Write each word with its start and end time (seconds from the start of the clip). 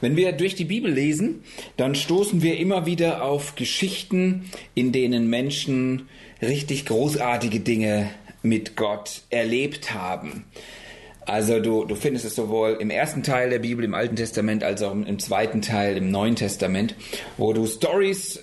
Wenn 0.00 0.16
wir 0.16 0.32
durch 0.32 0.54
die 0.54 0.64
Bibel 0.64 0.90
lesen, 0.90 1.42
dann 1.76 1.94
stoßen 1.94 2.42
wir 2.42 2.58
immer 2.58 2.86
wieder 2.86 3.22
auf 3.22 3.54
Geschichten, 3.54 4.50
in 4.74 4.92
denen 4.92 5.28
Menschen 5.28 6.08
richtig 6.40 6.86
großartige 6.86 7.60
Dinge 7.60 8.10
mit 8.42 8.76
Gott 8.76 9.22
erlebt 9.30 9.92
haben. 9.92 10.44
Also 11.26 11.60
du, 11.60 11.84
du 11.84 11.94
findest 11.94 12.24
es 12.24 12.34
sowohl 12.34 12.78
im 12.80 12.90
ersten 12.90 13.22
Teil 13.22 13.50
der 13.50 13.58
Bibel 13.58 13.84
im 13.84 13.94
Alten 13.94 14.16
Testament 14.16 14.64
als 14.64 14.82
auch 14.82 14.92
im 14.92 15.18
zweiten 15.18 15.62
Teil 15.62 15.96
im 15.96 16.10
Neuen 16.10 16.34
Testament, 16.34 16.94
wo 17.36 17.52
du 17.52 17.66
Stories 17.66 18.42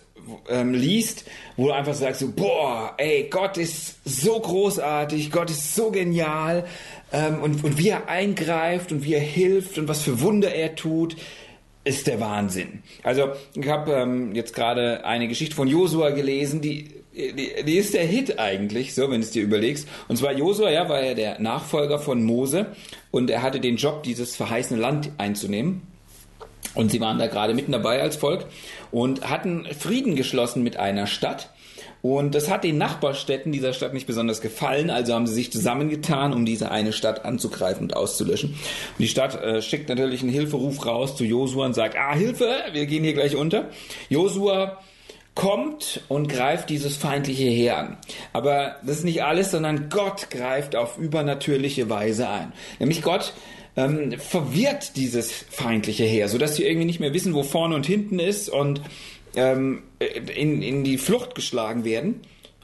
ähm, 0.50 0.74
liest, 0.74 1.26
wo 1.56 1.68
du 1.68 1.72
einfach 1.72 1.94
sagst, 1.94 2.22
so, 2.22 2.32
boah, 2.32 2.94
ey, 2.98 3.28
Gott 3.30 3.58
ist 3.58 3.96
so 4.06 4.40
großartig, 4.40 5.32
Gott 5.32 5.50
ist 5.50 5.76
so 5.76 5.92
genial 5.92 6.66
ähm, 7.12 7.42
und, 7.42 7.64
und 7.64 7.78
wie 7.78 7.90
er 7.90 8.10
eingreift 8.10 8.92
und 8.92 9.04
wie 9.04 9.14
er 9.14 9.22
hilft 9.22 9.78
und 9.78 9.88
was 9.88 10.04
für 10.04 10.22
Wunder 10.22 10.54
er 10.54 10.76
tut, 10.76 11.16
ist 11.88 12.08
der 12.08 12.20
Wahnsinn. 12.20 12.84
Also 13.04 13.30
ich 13.56 13.68
habe 13.68 13.94
ähm, 13.94 14.36
jetzt 14.36 14.54
gerade 14.54 15.06
eine 15.06 15.28
Geschichte 15.28 15.56
von 15.56 15.68
Josua 15.68 16.10
gelesen, 16.10 16.62
die, 16.62 16.90
die, 17.14 17.64
die 17.66 17.78
ist 17.78 17.94
der 17.94 18.06
Hit 18.06 18.40
eigentlich, 18.40 18.94
so 18.94 19.04
wenn 19.04 19.22
du 19.22 19.26
es 19.26 19.32
dir 19.32 19.44
überlegst. 19.44 19.88
Und 20.08 20.18
zwar 20.18 20.34
Josua, 20.34 20.70
ja, 20.70 20.90
war 20.90 21.04
ja 21.04 21.14
der 21.14 21.40
Nachfolger 21.40 22.00
von 22.00 22.24
Mose 22.24 22.68
und 23.12 23.30
er 23.30 23.42
hatte 23.42 23.60
den 23.60 23.78
Job, 23.78 24.04
dieses 24.04 24.36
verheißene 24.36 24.80
Land 24.80 25.12
einzunehmen. 25.18 25.82
Und 26.76 26.92
sie 26.92 27.00
waren 27.00 27.18
da 27.18 27.28
gerade 27.28 27.54
mitten 27.54 27.72
dabei 27.72 28.02
als 28.02 28.18
Volk 28.18 28.46
und 28.92 29.28
hatten 29.28 29.66
Frieden 29.80 30.16
geschlossen 30.16 30.64
mit 30.64 30.78
einer 30.78 31.08
Stadt. 31.08 31.50
Und 32.02 32.36
das 32.36 32.50
hat 32.50 32.64
den 32.64 32.78
Nachbarstädten 32.78 33.52
dieser 33.52 33.74
Stadt 33.74 33.94
nicht 33.94 34.08
besonders 34.08 34.42
gefallen, 34.42 34.90
also 34.90 35.14
haben 35.14 35.28
sie 35.28 35.34
sich 35.34 35.52
zusammengetan, 35.52 36.34
um 36.34 36.46
diese 36.46 36.72
eine 36.72 36.94
Stadt 36.94 37.26
anzugreifen 37.26 37.84
und 37.84 37.96
auszulöschen. 37.96 38.52
Und 38.52 39.00
die 39.00 39.08
Stadt 39.08 39.42
äh, 39.42 39.62
schickt 39.62 39.90
natürlich 39.90 40.22
einen 40.22 40.32
Hilferuf 40.32 40.86
raus 40.86 41.16
zu 41.16 41.24
Josua 41.24 41.66
und 41.66 41.74
sagt, 41.74 41.96
ah, 41.98 42.14
Hilfe, 42.14 42.50
wir 42.72 42.86
gehen 42.86 43.04
hier 43.04 43.14
gleich 43.14 43.36
unter. 43.36 43.70
Josua 44.10 44.80
kommt 45.38 46.02
und 46.08 46.30
greift 46.30 46.70
dieses 46.70 46.98
feindliche 46.98 47.44
Heer 47.44 47.78
an. 47.78 47.98
Aber 48.34 48.78
das 48.84 48.98
ist 48.98 49.04
nicht 49.04 49.24
alles, 49.24 49.52
sondern 49.52 49.90
Gott 49.90 50.30
greift 50.32 50.76
auf 50.76 50.98
übernatürliche 50.98 51.90
Weise 51.90 52.28
ein. 52.28 52.54
Nämlich 52.80 53.04
Gott 53.04 53.34
ähm, 53.76 54.16
verwirrt 54.18 54.96
dieses 54.96 55.32
feindliche 55.32 56.04
Heer, 56.04 56.28
sodass 56.28 56.56
sie 56.56 56.64
irgendwie 56.64 56.88
nicht 56.88 57.00
mehr 57.00 57.14
wissen, 57.14 57.36
wo 57.36 57.44
vorne 57.44 57.76
und 57.76 57.86
hinten 57.86 58.18
ist 58.18 58.50
und 58.50 58.82
ähm, 59.38 59.84
in, 60.36 60.62
in 60.62 60.84
die 60.84 60.98
Flucht 60.98 61.36
geschlagen 61.36 61.86
werden. 61.86 62.22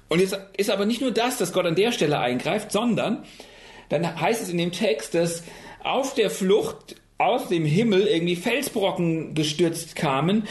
Und 0.09 0.19
jetzt 0.19 0.37
ist 0.57 0.69
aber 0.69 0.85
nicht 0.85 1.01
nur 1.01 1.11
das, 1.11 1.37
dass 1.37 1.53
Gott 1.53 1.65
an 1.65 1.75
der 1.75 1.91
Stelle 1.91 2.19
eingreift, 2.19 2.71
sondern 2.71 3.23
dann 3.89 4.19
heißt 4.19 4.41
es 4.43 4.49
in 4.49 4.57
dem 4.57 4.71
Text, 4.71 5.15
dass 5.15 5.43
auf 5.83 6.13
der 6.13 6.29
Flucht 6.29 6.95
aus 7.17 7.47
dem 7.47 7.63
Himmel 7.65 8.07
irgendwie 8.07 8.35
Felsbrocken 8.35 9.33
gestürzt 9.33 9.95
kamen 9.95 10.43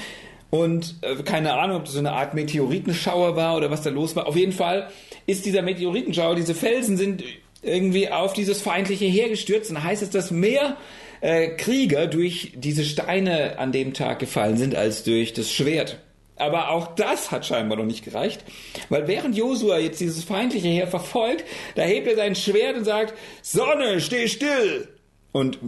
und 0.50 0.96
äh, 1.00 1.16
keine 1.22 1.54
Ahnung, 1.54 1.78
ob 1.78 1.84
das 1.84 1.94
so 1.94 1.98
eine 1.98 2.12
Art 2.12 2.34
Meteoritenschauer 2.34 3.36
war 3.36 3.56
oder 3.56 3.70
was 3.70 3.82
da 3.82 3.90
los 3.90 4.14
war. 4.14 4.26
Auf 4.26 4.36
jeden 4.36 4.52
Fall 4.52 4.88
ist 5.26 5.46
dieser 5.46 5.62
Meteoritenschauer, 5.62 6.34
diese 6.34 6.54
Felsen 6.54 6.96
sind 6.96 7.24
irgendwie 7.62 8.10
auf 8.10 8.32
dieses 8.32 8.60
feindliche 8.60 9.06
Heer 9.06 9.28
gestürzt. 9.28 9.70
Und 9.70 9.82
heißt 9.82 10.02
es, 10.02 10.10
dass 10.10 10.30
mehr 10.30 10.76
äh, 11.22 11.56
Krieger 11.56 12.06
durch 12.06 12.52
diese 12.54 12.84
Steine 12.84 13.58
an 13.58 13.72
dem 13.72 13.94
Tag 13.94 14.18
gefallen 14.18 14.58
sind 14.58 14.74
als 14.74 15.04
durch 15.04 15.32
das 15.32 15.50
Schwert. 15.50 15.98
Aber 16.36 16.70
auch 16.70 16.94
das 16.94 17.30
hat 17.30 17.46
scheinbar 17.46 17.78
noch 17.78 17.84
nicht 17.84 18.04
gereicht, 18.04 18.44
weil 18.88 19.06
während 19.06 19.36
Josua 19.36 19.78
jetzt 19.78 20.00
dieses 20.00 20.24
feindliche 20.24 20.68
Heer 20.68 20.86
verfolgt, 20.86 21.44
da 21.74 21.82
hebt 21.82 22.06
er 22.08 22.16
sein 22.16 22.34
Schwert 22.34 22.76
und 22.76 22.84
sagt, 22.84 23.14
Sonne, 23.42 24.00
steh 24.00 24.28
still! 24.28 24.88
Und 25.32 25.58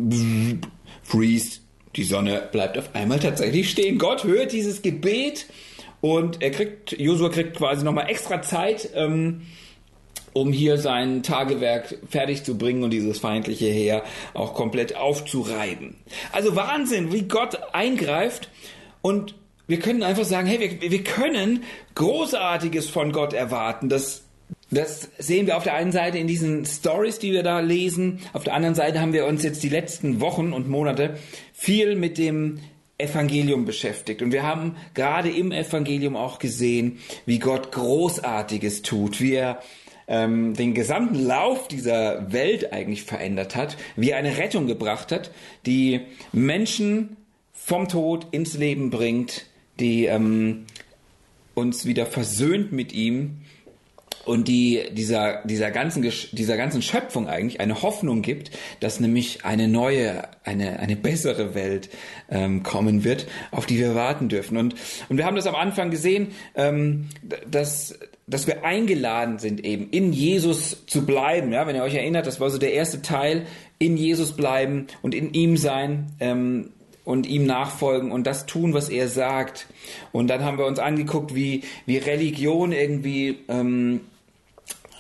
freeze, 1.03 1.61
die 1.97 2.05
Sonne 2.05 2.49
bleibt 2.51 2.77
auf 2.77 2.95
einmal 2.95 3.21
tatsächlich 3.21 3.71
stehen. 3.71 3.99
Gott 3.99 4.25
hört 4.25 4.53
dieses 4.53 4.83
Gebet 4.83 5.47
und 6.01 6.43
er 6.43 6.51
kriegt, 6.51 6.93
Josua 6.99 7.29
kriegt 7.29 7.57
quasi 7.57 7.85
nochmal 7.85 8.11
extra 8.11 8.43
Zeit, 8.43 8.91
ähm, 8.95 9.43
um 10.33 10.53
hier 10.53 10.79
sein 10.79 11.23
Tagewerk 11.23 11.99
fertig 12.11 12.43
zu 12.43 12.59
bringen 12.59 12.83
und 12.83 12.91
dieses 12.91 13.21
feindliche 13.21 13.67
Heer 13.67 14.03
auch 14.35 14.55
komplett 14.55 14.97
aufzureiben. 14.97 15.97
Also 16.33 16.57
Wahnsinn, 16.57 17.13
wie 17.13 17.23
Gott 17.23 17.59
eingreift 17.73 18.51
und 19.01 19.35
wir 19.67 19.79
können 19.79 20.03
einfach 20.03 20.25
sagen, 20.25 20.47
hey, 20.47 20.61
wir, 20.61 20.91
wir 20.91 21.05
können 21.05 21.65
Großartiges 21.95 22.89
von 22.89 23.13
Gott 23.13 23.33
erwarten. 23.33 23.89
Das, 23.89 24.25
das 24.71 25.09
sehen 25.19 25.47
wir 25.47 25.57
auf 25.57 25.65
der 25.65 25.75
einen 25.75 25.93
Seite 25.93 26.19
in 26.19 26.27
diesen 26.27 26.67
Stories, 26.67 27.19
die 27.19 27.33
wir 27.33 27.43
da 27.43 27.61
lesen. 27.61 28.21
Auf 28.33 28.45
der 28.45 28.55
anderen 28.55 28.75
Seite 28.75 29.01
haben 29.01 29.13
wir 29.13 29.27
uns 29.27 29.43
jetzt 29.43 29.63
die 29.63 29.69
letzten 29.69 30.21
Wochen 30.21 30.53
und 30.53 30.69
Monate 30.69 31.19
viel 31.53 31.97
mit 31.97 32.19
dem 32.19 32.61
Evangelium 32.99 33.65
beschäftigt. 33.65 34.23
Und 34.23 34.33
wir 34.33 34.45
haben 34.45 34.77
gerade 34.95 35.31
im 35.31 35.51
Evangelium 35.51 36.17
auch 36.17 36.39
gesehen, 36.39 36.99
wie 37.27 37.39
Gott 37.39 37.73
Großartiges 37.73 38.83
tut, 38.83 39.21
wie 39.21 39.35
er 39.35 39.61
ähm, 40.07 40.55
den 40.55 40.75
gesamten 40.75 41.25
Lauf 41.25 41.69
dieser 41.69 42.33
Welt 42.33 42.73
eigentlich 42.73 43.03
verändert 43.03 43.57
hat, 43.57 43.77
wie 43.97 44.11
er 44.11 44.19
eine 44.19 44.37
Rettung 44.37 44.67
gebracht 44.67 45.11
hat, 45.11 45.33
die 45.67 46.03
Menschen 46.33 47.17
vom 47.53 47.89
Tod 47.89 48.27
ins 48.31 48.55
Leben 48.55 48.91
bringt, 48.91 49.47
die 49.81 50.07
ähm, 50.07 50.67
uns 51.55 51.87
wieder 51.87 52.07
versöhnt 52.07 52.73
mit 52.73 52.93
ihm 52.93 53.39
und 54.25 54.49
die 54.49 54.83
dieser, 54.93 55.43
dieser, 55.45 55.71
ganzen, 55.71 56.03
dieser 56.33 56.57
ganzen 56.57 56.83
Schöpfung 56.83 57.29
eigentlich 57.29 57.61
eine 57.61 57.83
Hoffnung 57.83 58.23
gibt, 58.23 58.51
dass 58.81 59.01
nämlich 59.01 59.45
eine 59.45 59.69
neue, 59.69 60.23
eine, 60.45 60.81
eine 60.81 60.97
bessere 60.97 61.55
Welt 61.55 61.91
ähm, 62.31 62.63
kommen 62.63 63.05
wird, 63.05 63.27
auf 63.51 63.67
die 63.67 63.79
wir 63.79 63.95
warten 63.95 64.29
dürfen. 64.29 64.57
Und, 64.57 64.75
und 65.09 65.19
wir 65.19 65.27
haben 65.27 65.37
das 65.37 65.47
am 65.47 65.55
Anfang 65.55 65.91
gesehen, 65.91 66.29
ähm, 66.55 67.09
dass, 67.49 67.99
dass 68.27 68.47
wir 68.47 68.65
eingeladen 68.65 69.39
sind, 69.39 69.65
eben 69.65 69.91
in 69.91 70.13
Jesus 70.13 70.87
zu 70.87 71.05
bleiben. 71.05 71.53
Ja, 71.53 71.67
wenn 71.67 71.77
ihr 71.77 71.83
euch 71.83 71.95
erinnert, 71.95 72.27
das 72.27 72.41
war 72.41 72.51
so 72.51 72.59
der 72.59 72.73
erste 72.73 73.03
Teil, 73.03 73.47
in 73.79 73.97
Jesus 73.97 74.33
bleiben 74.33 74.87
und 75.03 75.15
in 75.15 75.35
ihm 75.35 75.57
sein. 75.57 76.13
Ähm, 76.21 76.71
und 77.05 77.27
ihm 77.27 77.47
nachfolgen 77.47 78.13
und 78.13 78.27
das 78.27 78.47
tun, 78.47 78.75
was 78.75 78.89
er 78.89 79.09
sagt. 79.09 79.67
Und 80.13 80.29
dann 80.29 80.43
haben 80.45 80.59
wir 80.59 80.67
uns 80.67 80.79
angeguckt, 80.79 81.35
wie, 81.35 81.63
wie 81.87 81.99
Religion 81.99 82.73
irgendwie 82.73 83.39
ähm, 83.49 84.01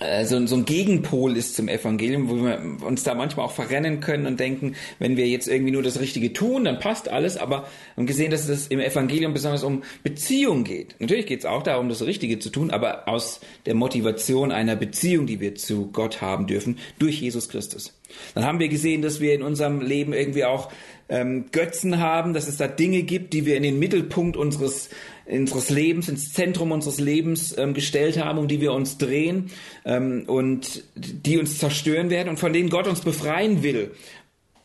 äh, 0.00 0.24
so, 0.24 0.44
so 0.46 0.56
ein 0.56 0.64
Gegenpol 0.64 1.36
ist 1.36 1.54
zum 1.54 1.68
Evangelium, 1.68 2.28
wo 2.28 2.36
wir 2.36 2.86
uns 2.86 3.04
da 3.04 3.14
manchmal 3.14 3.46
auch 3.46 3.52
verrennen 3.52 4.00
können 4.00 4.26
und 4.26 4.40
denken, 4.40 4.74
wenn 4.98 5.16
wir 5.16 5.28
jetzt 5.28 5.48
irgendwie 5.48 5.72
nur 5.72 5.82
das 5.82 6.00
Richtige 6.00 6.32
tun, 6.32 6.64
dann 6.64 6.78
passt 6.78 7.08
alles, 7.08 7.36
aber 7.36 7.62
wir 7.62 7.96
haben 7.98 8.06
gesehen, 8.06 8.30
dass 8.30 8.48
es 8.48 8.66
im 8.68 8.80
Evangelium 8.80 9.32
besonders 9.32 9.62
um 9.62 9.82
Beziehung 10.02 10.64
geht. 10.64 10.96
Natürlich 10.98 11.26
geht 11.26 11.40
es 11.40 11.46
auch 11.46 11.62
darum, 11.62 11.88
das 11.88 12.02
Richtige 12.02 12.38
zu 12.38 12.50
tun, 12.50 12.70
aber 12.70 13.08
aus 13.08 13.40
der 13.66 13.74
Motivation 13.74 14.52
einer 14.52 14.76
Beziehung, 14.76 15.26
die 15.26 15.40
wir 15.40 15.54
zu 15.54 15.90
Gott 15.92 16.20
haben 16.20 16.46
dürfen, 16.46 16.78
durch 16.98 17.20
Jesus 17.20 17.48
Christus. 17.48 17.94
Dann 18.34 18.44
haben 18.44 18.58
wir 18.58 18.68
gesehen, 18.68 19.02
dass 19.02 19.20
wir 19.20 19.34
in 19.34 19.42
unserem 19.42 19.80
Leben 19.80 20.12
irgendwie 20.12 20.44
auch 20.44 20.70
ähm, 21.08 21.46
Götzen 21.52 22.00
haben, 22.00 22.34
dass 22.34 22.48
es 22.48 22.56
da 22.56 22.66
Dinge 22.66 23.02
gibt, 23.02 23.32
die 23.32 23.46
wir 23.46 23.56
in 23.56 23.62
den 23.62 23.78
Mittelpunkt 23.78 24.36
unseres 24.36 24.90
unseres 25.26 25.70
Lebens, 25.70 26.08
ins 26.08 26.32
Zentrum 26.32 26.70
unseres 26.70 27.00
Lebens 27.00 27.56
ähm, 27.56 27.74
gestellt 27.74 28.22
haben, 28.22 28.38
um 28.38 28.48
die 28.48 28.60
wir 28.60 28.72
uns 28.72 28.98
drehen 28.98 29.50
ähm, 29.84 30.24
und 30.26 30.84
die 30.94 31.38
uns 31.38 31.58
zerstören 31.58 32.10
werden 32.10 32.28
und 32.28 32.38
von 32.38 32.52
denen 32.52 32.68
Gott 32.68 32.86
uns 32.86 33.00
befreien 33.00 33.62
will. 33.62 33.92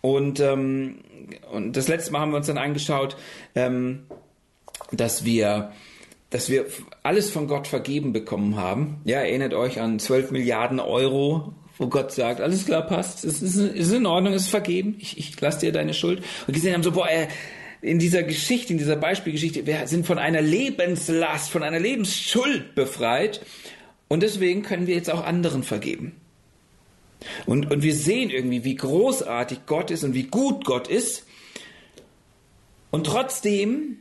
Und, 0.01 0.39
ähm, 0.39 0.99
und 1.51 1.75
das 1.77 1.87
letzte 1.87 2.11
Mal 2.11 2.19
haben 2.19 2.31
wir 2.31 2.37
uns 2.37 2.47
dann 2.47 2.57
angeschaut, 2.57 3.17
ähm, 3.55 4.03
dass 4.91 5.25
wir 5.25 5.71
dass 6.31 6.47
wir 6.47 6.67
alles 7.01 7.31
von 7.31 7.47
Gott 7.47 7.65
vergeben 7.65 8.13
bekommen 8.13 8.55
haben. 8.55 9.01
Ja, 9.03 9.17
erinnert 9.17 9.55
euch 9.55 9.81
an 9.81 9.97
12 9.97 10.29
Milliarden 10.29 10.79
Euro, 10.79 11.53
wo 11.79 11.87
Gott 11.87 12.11
sagt, 12.11 12.41
alles 12.41 12.65
klar, 12.65 12.85
passt, 12.85 13.23
es 13.23 13.41
ist, 13.41 13.55
ist 13.55 13.91
in 13.91 14.05
Ordnung, 14.05 14.33
es 14.33 14.43
ist 14.43 14.49
vergeben, 14.49 14.97
ich, 14.99 15.17
ich 15.17 15.39
lasse 15.41 15.61
dir 15.61 15.71
deine 15.71 15.93
Schuld. 15.93 16.21
Und 16.45 16.53
gesehen 16.53 16.73
haben 16.73 16.83
so, 16.83 16.91
boah, 16.91 17.07
er, 17.07 17.29
in 17.81 17.99
dieser 17.99 18.23
Geschichte, 18.23 18.73
in 18.73 18.77
dieser 18.77 18.97
Beispielgeschichte, 18.97 19.65
wir 19.65 19.87
sind 19.87 20.05
von 20.05 20.19
einer 20.19 20.41
Lebenslast, 20.41 21.49
von 21.49 21.63
einer 21.63 21.79
Lebensschuld 21.79 22.75
befreit. 22.75 23.41
Und 24.09 24.21
deswegen 24.21 24.61
können 24.61 24.87
wir 24.87 24.95
jetzt 24.95 25.09
auch 25.09 25.23
anderen 25.23 25.63
vergeben. 25.63 26.17
Und, 27.45 27.71
und 27.71 27.81
wir 27.81 27.95
sehen 27.95 28.29
irgendwie, 28.29 28.65
wie 28.65 28.75
großartig 28.75 29.59
Gott 29.65 29.91
ist 29.91 30.03
und 30.03 30.13
wie 30.13 30.23
gut 30.23 30.65
Gott 30.65 30.89
ist. 30.89 31.25
Und 32.91 33.05
trotzdem 33.05 33.99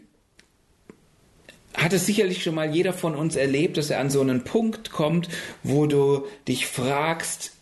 hat 1.74 1.92
es 1.92 2.06
sicherlich 2.06 2.42
schon 2.42 2.56
mal 2.56 2.74
jeder 2.74 2.92
von 2.92 3.14
uns 3.14 3.36
erlebt, 3.36 3.76
dass 3.76 3.90
er 3.90 4.00
an 4.00 4.10
so 4.10 4.20
einen 4.20 4.42
Punkt 4.42 4.90
kommt, 4.90 5.28
wo 5.62 5.86
du 5.86 6.26
dich 6.48 6.66
fragst, 6.66 7.52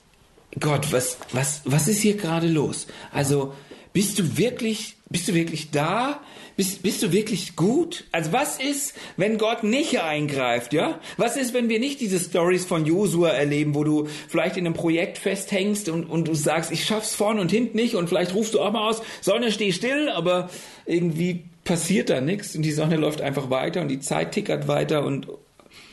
Gott, 0.58 0.92
was, 0.92 1.18
was, 1.32 1.62
was 1.64 1.88
ist 1.88 2.00
hier 2.00 2.16
gerade 2.16 2.48
los? 2.48 2.86
Also, 3.12 3.52
bist 3.96 4.18
du 4.18 4.36
wirklich, 4.36 4.96
bist 5.08 5.28
du 5.28 5.32
wirklich 5.32 5.70
da? 5.70 6.20
Bist, 6.56 6.82
bist 6.82 7.02
du 7.02 7.12
wirklich 7.12 7.56
gut? 7.56 8.04
Also 8.12 8.32
was 8.32 8.58
ist, 8.58 8.94
wenn 9.16 9.38
Gott 9.38 9.62
nicht 9.62 10.00
eingreift, 10.00 10.74
ja? 10.74 11.00
Was 11.16 11.38
ist, 11.38 11.54
wenn 11.54 11.70
wir 11.70 11.78
nicht 11.78 12.00
diese 12.00 12.18
Stories 12.18 12.66
von 12.66 12.84
Josua 12.84 13.30
erleben, 13.30 13.74
wo 13.74 13.84
du 13.84 14.06
vielleicht 14.28 14.58
in 14.58 14.66
einem 14.66 14.74
Projekt 14.74 15.16
festhängst 15.16 15.88
und, 15.88 16.04
und 16.04 16.28
du 16.28 16.34
sagst, 16.34 16.72
ich 16.72 16.84
schaff's 16.84 17.14
vorne 17.14 17.40
und 17.40 17.50
hinten 17.50 17.76
nicht 17.76 17.94
und 17.94 18.08
vielleicht 18.08 18.34
rufst 18.34 18.52
du 18.52 18.60
auch 18.60 18.70
mal 18.72 18.88
aus, 18.88 19.00
Sonne, 19.22 19.50
steh 19.50 19.72
still, 19.72 20.10
aber 20.10 20.50
irgendwie 20.84 21.44
passiert 21.64 22.10
da 22.10 22.20
nichts 22.20 22.54
und 22.54 22.62
die 22.62 22.72
Sonne 22.72 22.96
läuft 22.96 23.22
einfach 23.22 23.48
weiter 23.48 23.80
und 23.80 23.88
die 23.88 24.00
Zeit 24.00 24.32
tickert 24.32 24.68
weiter 24.68 25.04
und, 25.04 25.28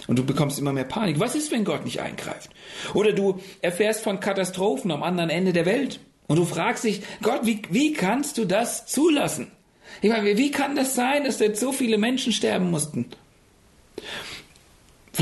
und 0.07 0.19
du 0.19 0.25
bekommst 0.25 0.59
immer 0.59 0.73
mehr 0.73 0.83
Panik. 0.83 1.19
Was 1.19 1.35
ist, 1.35 1.51
wenn 1.51 1.65
Gott 1.65 1.85
nicht 1.85 2.01
eingreift? 2.01 2.50
Oder 2.94 3.13
du 3.13 3.39
erfährst 3.61 4.01
von 4.01 4.19
Katastrophen 4.19 4.91
am 4.91 5.03
anderen 5.03 5.29
Ende 5.29 5.53
der 5.53 5.65
Welt 5.65 6.00
und 6.27 6.38
du 6.38 6.45
fragst 6.45 6.83
dich, 6.83 7.01
Gott, 7.21 7.41
wie, 7.44 7.61
wie 7.69 7.94
kannst 7.94 8.38
du 8.38 8.45
das 8.45 8.85
zulassen? 8.85 9.51
Ich 10.01 10.09
meine, 10.09 10.38
wie 10.38 10.51
kann 10.51 10.75
das 10.75 10.95
sein, 10.95 11.23
dass 11.23 11.39
jetzt 11.39 11.59
so 11.59 11.71
viele 11.71 11.97
Menschen 11.97 12.33
sterben 12.33 12.71
mussten? 12.71 13.07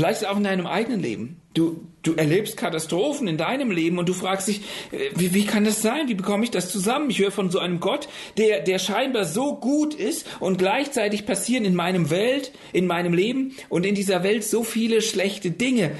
Vielleicht 0.02 0.26
auch 0.26 0.36
in 0.36 0.42
deinem 0.42 0.66
eigenen 0.66 1.00
Leben. 1.00 1.40
Du, 1.54 1.86
du 2.02 2.14
erlebst 2.14 2.56
Katastrophen 2.56 3.28
in 3.28 3.36
deinem 3.36 3.70
Leben 3.70 3.98
und 3.98 4.08
du 4.08 4.14
fragst 4.14 4.48
dich, 4.48 4.62
äh, 4.90 5.10
wie, 5.14 5.32
wie 5.32 5.46
kann 5.46 5.64
das 5.64 5.80
sein? 5.80 6.08
Wie 6.08 6.14
bekomme 6.14 6.42
ich 6.42 6.50
das 6.50 6.72
zusammen? 6.72 7.08
Ich 7.08 7.20
höre 7.20 7.30
von 7.30 7.52
so 7.52 7.60
einem 7.60 7.78
Gott, 7.78 8.08
der, 8.36 8.62
der 8.62 8.80
scheinbar 8.80 9.26
so 9.26 9.54
gut 9.54 9.94
ist 9.94 10.26
und 10.40 10.58
gleichzeitig 10.58 11.24
passieren 11.24 11.64
in 11.64 11.76
meinem 11.76 12.10
Welt, 12.10 12.50
in 12.72 12.88
meinem 12.88 13.14
Leben 13.14 13.54
und 13.68 13.86
in 13.86 13.94
dieser 13.94 14.24
Welt 14.24 14.42
so 14.42 14.64
viele 14.64 15.02
schlechte 15.02 15.52
Dinge. 15.52 15.92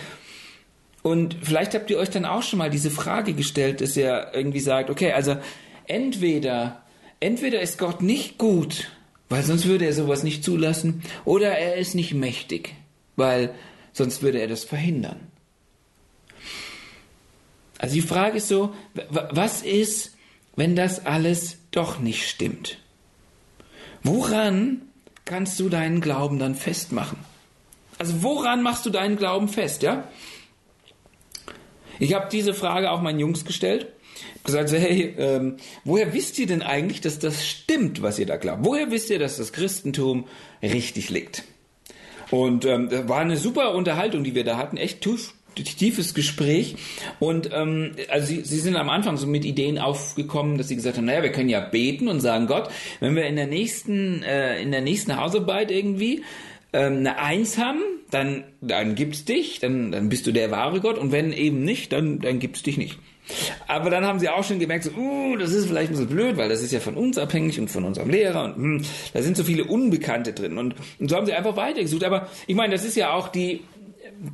Und 1.03 1.37
vielleicht 1.41 1.75
habt 1.75 1.89
ihr 1.89 1.99
euch 1.99 2.11
dann 2.11 2.25
auch 2.25 2.43
schon 2.43 2.59
mal 2.59 2.71
diese 2.71 2.91
Frage 2.91 3.35
gestellt, 3.35 3.83
dass 3.83 3.97
ihr 3.97 4.33
irgendwie 4.35 4.59
sagt, 4.59 4.91
okay, 4.91 5.13
also 5.13 5.37
entweder 5.87 6.83
entweder 7.21 7.61
ist 7.61 7.79
Gott 7.79 8.03
nicht 8.03 8.37
gut, 8.37 8.91
weil 9.29 9.45
sonst 9.45 9.67
würde 9.67 9.85
er 9.85 9.93
sowas 9.93 10.25
nicht 10.25 10.43
zulassen, 10.43 11.03
oder 11.25 11.53
er 11.53 11.77
ist 11.77 11.95
nicht 11.95 12.15
mächtig, 12.15 12.75
weil 13.15 13.55
sonst 13.93 14.23
würde 14.23 14.41
er 14.41 14.49
das 14.49 14.65
verhindern. 14.65 15.21
Also 17.79 17.94
die 17.94 18.03
Frage 18.03 18.39
ist 18.39 18.49
so, 18.49 18.75
was 19.11 19.62
ist, 19.62 20.17
wenn 20.55 20.77
das 20.77 21.05
alles 21.05 21.59
doch 21.71 21.99
nicht 21.99 22.29
stimmt? 22.29 22.79
Woran 24.03 24.83
kannst 25.25 25.59
du 25.59 25.69
deinen 25.69 26.00
Glauben 26.00 26.39
dann 26.39 26.55
festmachen? 26.55 27.19
Also 27.99 28.23
woran 28.23 28.62
machst 28.62 28.87
du 28.87 28.91
deinen 28.91 29.17
Glauben 29.17 29.49
fest, 29.49 29.83
ja? 29.83 30.09
Ich 31.99 32.15
habe 32.15 32.29
diese 32.31 32.55
Frage 32.55 32.91
auch 32.91 33.00
meinen 33.00 33.21
Jungs 33.21 33.44
gestellt 33.44 33.87
gesagt, 34.44 34.71
so, 34.71 34.77
hey, 34.77 35.15
ähm, 35.19 35.56
woher 35.85 36.12
wisst 36.12 36.39
ihr 36.39 36.47
denn 36.47 36.62
eigentlich, 36.62 37.00
dass 37.00 37.19
das 37.19 37.47
stimmt, 37.47 38.03
was 38.03 38.19
ihr 38.19 38.27
da 38.27 38.37
glaubt? 38.37 38.65
Woher 38.65 38.91
wisst 38.91 39.11
ihr, 39.11 39.19
dass 39.19 39.37
das 39.37 39.53
Christentum 39.53 40.27
richtig 40.62 41.11
liegt? 41.11 41.44
Und 42.32 42.64
ähm, 42.64 42.88
war 43.08 43.19
eine 43.19 43.37
super 43.37 43.75
Unterhaltung, 43.75 44.25
die 44.25 44.34
wir 44.34 44.43
da 44.43 44.56
hatten, 44.56 44.79
echt 44.79 45.02
tief, 45.02 45.34
tiefes 45.55 46.14
Gespräch. 46.14 46.76
Und 47.20 47.50
ähm, 47.52 47.93
also 48.08 48.26
sie, 48.26 48.40
sie 48.40 48.58
sind 48.58 48.75
am 48.76 48.88
Anfang 48.88 49.19
so 49.19 49.26
mit 49.26 49.44
Ideen 49.44 49.79
aufgekommen, 49.79 50.56
dass 50.56 50.69
sie 50.69 50.76
gesagt 50.76 50.96
haben, 50.96 51.05
naja, 51.05 51.23
wir 51.23 51.31
können 51.31 51.50
ja 51.50 51.61
beten 51.61 52.08
und 52.08 52.20
sagen, 52.20 52.46
Gott, 52.46 52.70
wenn 53.00 53.14
wir 53.17 53.26
in 53.26 53.37
der 53.37 53.49
nächsten, 53.49 54.23
äh, 54.23 54.62
in 54.62 54.70
der 54.70 54.81
nächsten 54.81 55.14
Hausarbeit 55.20 55.70
irgendwie 55.70 56.23
ähm, 56.73 57.00
eine 57.00 57.19
Eins 57.19 57.58
haben, 57.58 57.82
dann, 58.11 58.44
dann 58.62 58.94
gibt's 58.94 59.26
dich, 59.26 59.61
dann, 59.61 59.93
dann 59.93 60.08
bist 60.08 60.26
du 60.26 60.32
der 60.32 60.50
wahre 60.50 60.81
Gott 60.81 60.96
und 60.96 61.12
wenn 61.12 61.34
eben 61.34 61.62
nicht, 61.64 61.93
dann, 61.93 62.20
dann 62.20 62.38
gibt's 62.38 62.62
dich 62.62 62.79
nicht. 62.79 62.99
Aber 63.67 63.90
dann 63.90 64.05
haben 64.05 64.19
sie 64.19 64.29
auch 64.29 64.44
schon 64.44 64.58
gemerkt, 64.58 64.84
so, 64.84 64.90
uh, 64.90 65.37
das 65.37 65.52
ist 65.52 65.67
vielleicht 65.67 65.90
ein 65.90 65.96
bisschen 65.96 66.08
blöd, 66.08 66.37
weil 66.37 66.49
das 66.49 66.62
ist 66.62 66.73
ja 66.73 66.81
von 66.81 66.94
uns 66.94 67.19
abhängig 67.19 67.58
und 67.58 67.69
von 67.69 67.84
unserem 67.84 68.11
Lehrer 68.11 68.44
und 68.44 68.56
hm, 68.56 68.82
da 69.12 69.23
sind 69.23 69.37
so 69.37 69.44
viele 69.44 69.64
Unbekannte 69.64 70.32
drin. 70.32 70.58
Und, 70.58 70.75
und 70.99 71.08
so 71.08 71.17
haben 71.17 71.26
sie 71.26 71.32
einfach 71.32 71.56
weitergesucht. 71.56 72.05
Aber 72.05 72.29
ich 72.46 72.55
meine, 72.55 72.73
das 72.73 72.84
ist 72.84 72.96
ja 72.96 73.12
auch 73.12 73.29
die, 73.29 73.61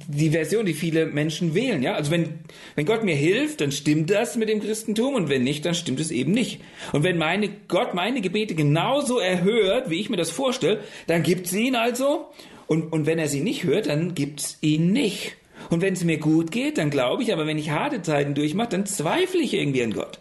die 0.07 0.31
Version, 0.31 0.67
die 0.67 0.75
viele 0.75 1.07
Menschen 1.07 1.55
wählen, 1.55 1.83
ja. 1.83 1.95
Also 1.95 2.11
wenn, 2.11 2.41
wenn 2.75 2.85
Gott 2.85 3.05
mir 3.05 3.15
hilft, 3.15 3.61
dann 3.61 3.73
stimmt 3.73 4.11
das 4.11 4.37
mit 4.37 4.49
dem 4.49 4.61
Christentum 4.61 5.15
und 5.15 5.29
wenn 5.31 5.43
nicht, 5.43 5.65
dann 5.65 5.75
stimmt 5.75 6.01
es 6.01 6.11
eben 6.11 6.33
nicht. 6.33 6.61
Und 6.93 7.05
wenn 7.05 7.17
meine, 7.17 7.49
Gott 7.69 7.95
meine 7.95 8.21
Gebete 8.21 8.55
genauso 8.55 9.19
erhört, 9.19 9.89
wie 9.89 10.01
ich 10.01 10.11
mir 10.11 10.17
das 10.17 10.31
vorstelle, 10.31 10.81
dann 11.07 11.23
gibt 11.23 11.47
es 11.47 11.55
ihn 11.55 11.75
also. 11.75 12.27
Und, 12.67 12.93
und 12.93 13.07
wenn 13.07 13.19
er 13.19 13.29
sie 13.29 13.41
nicht 13.41 13.65
hört, 13.65 13.87
dann 13.87 14.15
gibt 14.15 14.41
es 14.41 14.59
ihn 14.61 14.93
nicht. 14.93 15.38
Und 15.71 15.83
wenn 15.83 15.95
es 15.95 16.05
mir 16.05 16.19
gut 16.19 16.51
geht, 16.51 16.79
dann 16.79 16.91
glaube 16.91 17.23
ich, 17.23 17.33
aber 17.33 17.47
wenn 17.47 17.59
ich 17.59 17.71
harte 17.71 18.03
Zeiten 18.03 18.35
durchmache, 18.35 18.71
dann 18.71 18.87
zweifle 18.87 19.41
ich 19.41 19.55
irgendwie 19.55 19.83
an 19.83 19.93
Gott. 19.93 20.21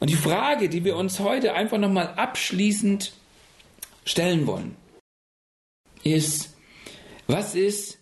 Und 0.00 0.10
die 0.10 0.16
Frage, 0.16 0.68
die 0.68 0.84
wir 0.84 0.96
uns 0.96 1.20
heute 1.20 1.54
einfach 1.54 1.78
nochmal 1.78 2.14
abschließend 2.16 3.12
stellen 4.04 4.46
wollen, 4.46 4.74
ist, 6.02 6.54
was 7.26 7.54
ist, 7.54 7.98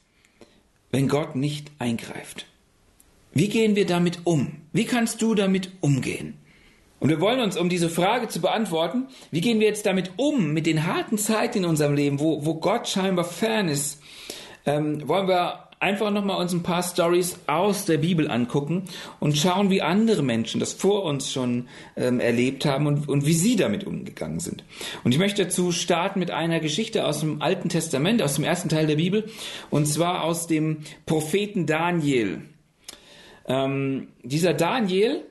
wenn 0.90 1.08
Gott 1.08 1.36
nicht 1.36 1.70
eingreift? 1.78 2.46
Wie 3.32 3.48
gehen 3.48 3.76
wir 3.76 3.86
damit 3.86 4.20
um? 4.24 4.62
Wie 4.72 4.86
kannst 4.86 5.20
du 5.20 5.34
damit 5.34 5.70
umgehen? 5.80 6.38
Und 7.00 7.08
wir 7.08 7.20
wollen 7.20 7.40
uns, 7.40 7.56
um 7.56 7.68
diese 7.68 7.88
Frage 7.88 8.28
zu 8.28 8.40
beantworten, 8.40 9.08
wie 9.30 9.40
gehen 9.40 9.60
wir 9.60 9.66
jetzt 9.66 9.86
damit 9.86 10.12
um, 10.16 10.52
mit 10.52 10.66
den 10.66 10.86
harten 10.86 11.16
Zeiten 11.16 11.58
in 11.58 11.64
unserem 11.64 11.94
Leben, 11.94 12.20
wo, 12.20 12.44
wo 12.44 12.54
Gott 12.54 12.88
scheinbar 12.88 13.24
fern 13.24 13.68
ist, 13.68 13.99
ähm, 14.66 15.06
wollen 15.08 15.28
wir 15.28 15.70
einfach 15.80 16.10
nochmal 16.10 16.38
uns 16.38 16.52
ein 16.52 16.62
paar 16.62 16.82
Stories 16.82 17.38
aus 17.46 17.86
der 17.86 17.96
Bibel 17.96 18.30
angucken 18.30 18.84
und 19.18 19.36
schauen, 19.36 19.70
wie 19.70 19.80
andere 19.80 20.22
Menschen 20.22 20.60
das 20.60 20.74
vor 20.74 21.04
uns 21.04 21.32
schon 21.32 21.68
ähm, 21.96 22.20
erlebt 22.20 22.66
haben 22.66 22.86
und, 22.86 23.08
und 23.08 23.26
wie 23.26 23.32
sie 23.32 23.56
damit 23.56 23.84
umgegangen 23.84 24.40
sind. 24.40 24.62
Und 25.04 25.12
ich 25.12 25.18
möchte 25.18 25.44
dazu 25.44 25.72
starten 25.72 26.20
mit 26.20 26.30
einer 26.30 26.60
Geschichte 26.60 27.06
aus 27.06 27.20
dem 27.20 27.40
Alten 27.40 27.70
Testament, 27.70 28.20
aus 28.20 28.34
dem 28.34 28.44
ersten 28.44 28.68
Teil 28.68 28.86
der 28.86 28.96
Bibel, 28.96 29.30
und 29.70 29.86
zwar 29.86 30.22
aus 30.22 30.46
dem 30.46 30.78
Propheten 31.06 31.64
Daniel. 31.64 32.42
Ähm, 33.48 34.08
dieser 34.22 34.52
Daniel 34.52 35.24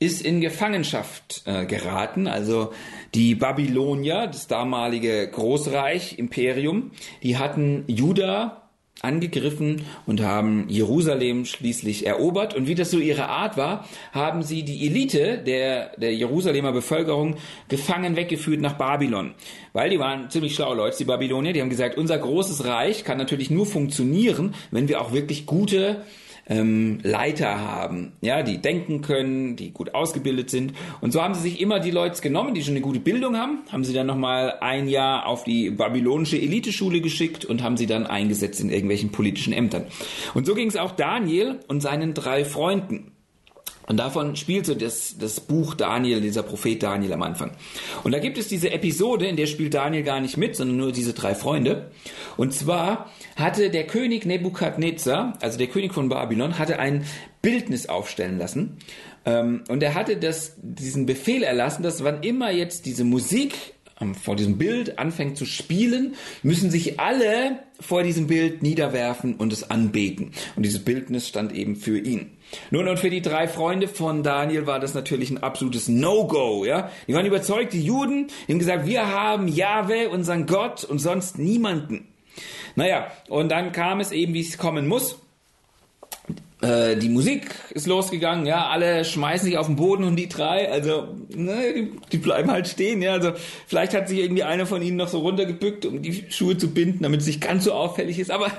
ist 0.00 0.22
in 0.22 0.40
Gefangenschaft 0.40 1.42
äh, 1.44 1.66
geraten, 1.66 2.26
also 2.26 2.72
die 3.14 3.34
Babylonier, 3.34 4.26
das 4.26 4.48
damalige 4.48 5.28
Großreich, 5.28 6.18
Imperium, 6.18 6.90
die 7.22 7.36
hatten 7.36 7.84
Juda 7.86 8.70
angegriffen 9.02 9.82
und 10.06 10.22
haben 10.22 10.66
Jerusalem 10.68 11.44
schließlich 11.44 12.06
erobert. 12.06 12.54
Und 12.54 12.66
wie 12.66 12.74
das 12.74 12.90
so 12.90 12.98
ihre 12.98 13.28
Art 13.28 13.56
war, 13.56 13.86
haben 14.12 14.42
sie 14.42 14.62
die 14.62 14.86
Elite 14.86 15.38
der, 15.38 15.96
der 15.96 16.14
Jerusalemer 16.14 16.72
Bevölkerung 16.72 17.36
gefangen 17.68 18.16
weggeführt 18.16 18.60
nach 18.60 18.74
Babylon. 18.74 19.34
Weil 19.72 19.90
die 19.90 19.98
waren 19.98 20.28
ziemlich 20.30 20.54
schlaue 20.54 20.76
Leute, 20.76 20.98
die 20.98 21.04
Babylonier, 21.04 21.52
die 21.52 21.62
haben 21.62 21.70
gesagt, 21.70 21.96
unser 21.96 22.18
großes 22.18 22.64
Reich 22.64 23.04
kann 23.04 23.18
natürlich 23.18 23.50
nur 23.50 23.66
funktionieren, 23.66 24.54
wenn 24.70 24.88
wir 24.88 25.00
auch 25.00 25.12
wirklich 25.12 25.46
gute 25.46 26.04
ähm, 26.50 26.98
Leiter 27.02 27.60
haben, 27.60 28.12
ja, 28.20 28.42
die 28.42 28.58
denken 28.58 29.00
können, 29.00 29.56
die 29.56 29.70
gut 29.70 29.94
ausgebildet 29.94 30.50
sind. 30.50 30.74
Und 31.00 31.12
so 31.12 31.22
haben 31.22 31.34
sie 31.34 31.42
sich 31.42 31.60
immer 31.60 31.80
die 31.80 31.92
Leute 31.92 32.20
genommen, 32.20 32.54
die 32.54 32.62
schon 32.62 32.74
eine 32.74 32.82
gute 32.82 33.00
Bildung 33.00 33.36
haben, 33.36 33.60
haben 33.70 33.84
sie 33.84 33.94
dann 33.94 34.06
nochmal 34.06 34.58
ein 34.60 34.88
Jahr 34.88 35.26
auf 35.26 35.44
die 35.44 35.70
babylonische 35.70 36.36
Eliteschule 36.36 37.00
geschickt 37.00 37.44
und 37.44 37.62
haben 37.62 37.76
sie 37.76 37.86
dann 37.86 38.06
eingesetzt 38.06 38.60
in 38.60 38.70
irgendwelchen 38.70 39.12
politischen 39.12 39.52
Ämtern. 39.52 39.86
Und 40.34 40.44
so 40.44 40.54
ging 40.54 40.68
es 40.68 40.76
auch 40.76 40.90
Daniel 40.90 41.60
und 41.68 41.80
seinen 41.80 42.14
drei 42.14 42.44
Freunden. 42.44 43.12
Und 43.90 43.96
davon 43.96 44.36
spielt 44.36 44.66
so 44.66 44.76
das, 44.76 45.16
das 45.18 45.40
Buch 45.40 45.74
Daniel, 45.74 46.20
dieser 46.20 46.44
Prophet 46.44 46.80
Daniel 46.80 47.12
am 47.12 47.22
Anfang. 47.22 47.50
Und 48.04 48.12
da 48.12 48.20
gibt 48.20 48.38
es 48.38 48.46
diese 48.46 48.70
Episode, 48.70 49.26
in 49.26 49.34
der 49.34 49.46
spielt 49.46 49.74
Daniel 49.74 50.04
gar 50.04 50.20
nicht 50.20 50.36
mit, 50.36 50.54
sondern 50.54 50.76
nur 50.76 50.92
diese 50.92 51.12
drei 51.12 51.34
Freunde. 51.34 51.90
Und 52.36 52.54
zwar 52.54 53.10
hatte 53.34 53.68
der 53.68 53.88
König 53.88 54.26
Nebukadnezar, 54.26 55.36
also 55.40 55.58
der 55.58 55.66
König 55.66 55.92
von 55.92 56.08
Babylon, 56.08 56.56
hatte 56.56 56.78
ein 56.78 57.04
Bildnis 57.42 57.88
aufstellen 57.88 58.38
lassen. 58.38 58.76
Ähm, 59.24 59.64
und 59.66 59.82
er 59.82 59.94
hatte 59.94 60.16
das, 60.16 60.54
diesen 60.62 61.04
Befehl 61.04 61.42
erlassen, 61.42 61.82
dass 61.82 62.04
wann 62.04 62.22
immer 62.22 62.52
jetzt 62.52 62.86
diese 62.86 63.02
Musik 63.02 63.54
ähm, 64.00 64.14
vor 64.14 64.36
diesem 64.36 64.56
Bild 64.56 65.00
anfängt 65.00 65.36
zu 65.36 65.46
spielen, 65.46 66.14
müssen 66.44 66.70
sich 66.70 67.00
alle 67.00 67.58
vor 67.80 68.04
diesem 68.04 68.28
Bild 68.28 68.62
niederwerfen 68.62 69.34
und 69.34 69.52
es 69.52 69.68
anbeten. 69.68 70.30
Und 70.54 70.62
dieses 70.64 70.84
Bildnis 70.84 71.26
stand 71.26 71.52
eben 71.52 71.74
für 71.74 71.98
ihn. 71.98 72.36
Nun, 72.70 72.88
und 72.88 72.98
für 72.98 73.10
die 73.10 73.22
drei 73.22 73.48
Freunde 73.48 73.88
von 73.88 74.22
Daniel 74.22 74.66
war 74.66 74.80
das 74.80 74.94
natürlich 74.94 75.30
ein 75.30 75.42
absolutes 75.42 75.88
No-Go, 75.88 76.64
ja. 76.64 76.90
Die 77.06 77.14
waren 77.14 77.26
überzeugt, 77.26 77.72
die 77.72 77.82
Juden, 77.82 78.28
die 78.46 78.52
haben 78.52 78.58
gesagt, 78.58 78.86
wir 78.86 79.08
haben 79.08 79.48
Jahwe, 79.48 80.08
unseren 80.08 80.46
Gott 80.46 80.84
und 80.84 80.98
sonst 80.98 81.38
niemanden. 81.38 82.08
Naja, 82.76 83.08
und 83.28 83.50
dann 83.50 83.72
kam 83.72 84.00
es 84.00 84.12
eben, 84.12 84.34
wie 84.34 84.40
es 84.40 84.58
kommen 84.58 84.86
muss. 84.86 85.18
Äh, 86.62 86.96
die 86.96 87.08
Musik 87.08 87.54
ist 87.70 87.86
losgegangen, 87.86 88.44
ja, 88.44 88.68
alle 88.68 89.04
schmeißen 89.04 89.46
sich 89.46 89.56
auf 89.56 89.66
den 89.66 89.76
Boden 89.76 90.04
und 90.04 90.16
die 90.16 90.28
drei, 90.28 90.70
also, 90.70 91.08
ne, 91.34 91.72
die, 91.74 91.92
die, 92.12 92.18
bleiben 92.18 92.50
halt 92.50 92.68
stehen, 92.68 93.00
ja, 93.00 93.12
also 93.12 93.32
vielleicht 93.66 93.94
hat 93.94 94.08
sich 94.08 94.18
irgendwie 94.18 94.42
einer 94.42 94.66
von 94.66 94.82
ihnen 94.82 94.98
noch 94.98 95.08
so 95.08 95.20
runtergebückt, 95.20 95.86
um 95.86 96.02
die 96.02 96.26
Schuhe 96.28 96.58
zu 96.58 96.74
binden, 96.74 97.02
damit 97.02 97.22
es 97.22 97.26
nicht 97.26 97.40
ganz 97.40 97.64
so 97.64 97.72
auffällig 97.72 98.18
ist, 98.18 98.30
aber 98.30 98.50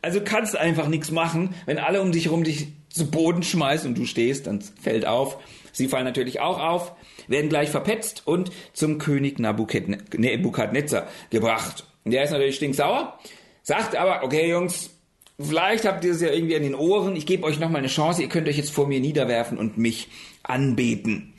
also 0.00 0.20
kannst 0.24 0.56
einfach 0.56 0.86
nichts 0.86 1.10
machen, 1.10 1.54
wenn 1.66 1.78
alle 1.78 2.00
um 2.02 2.12
dich 2.12 2.26
herum 2.26 2.44
dich 2.44 2.68
zu 2.90 3.10
Boden 3.10 3.42
schmeißen 3.42 3.88
und 3.88 3.98
du 3.98 4.04
stehst, 4.04 4.46
dann 4.46 4.60
fällt 4.60 5.06
auf, 5.06 5.38
Sie 5.72 5.88
fallen 5.88 6.04
natürlich 6.04 6.40
auch 6.40 6.58
auf, 6.58 6.92
werden 7.28 7.48
gleich 7.48 7.70
verpetzt 7.70 8.22
und 8.26 8.50
zum 8.72 8.98
König 8.98 9.38
Nebukadnezar 9.38 11.06
gebracht. 11.30 11.86
Der 12.04 12.24
ist 12.24 12.30
natürlich 12.30 12.56
stinksauer, 12.56 13.18
sagt 13.62 13.94
aber, 13.94 14.24
okay 14.24 14.50
Jungs, 14.50 14.90
vielleicht 15.38 15.84
habt 15.86 16.04
ihr 16.04 16.12
es 16.12 16.20
ja 16.20 16.30
irgendwie 16.30 16.56
an 16.56 16.62
den 16.62 16.74
Ohren, 16.74 17.14
ich 17.14 17.26
gebe 17.26 17.44
euch 17.44 17.60
nochmal 17.60 17.78
eine 17.78 17.88
Chance, 17.88 18.22
ihr 18.22 18.28
könnt 18.28 18.48
euch 18.48 18.56
jetzt 18.56 18.70
vor 18.70 18.88
mir 18.88 19.00
niederwerfen 19.00 19.58
und 19.58 19.78
mich 19.78 20.08
anbeten. 20.42 21.34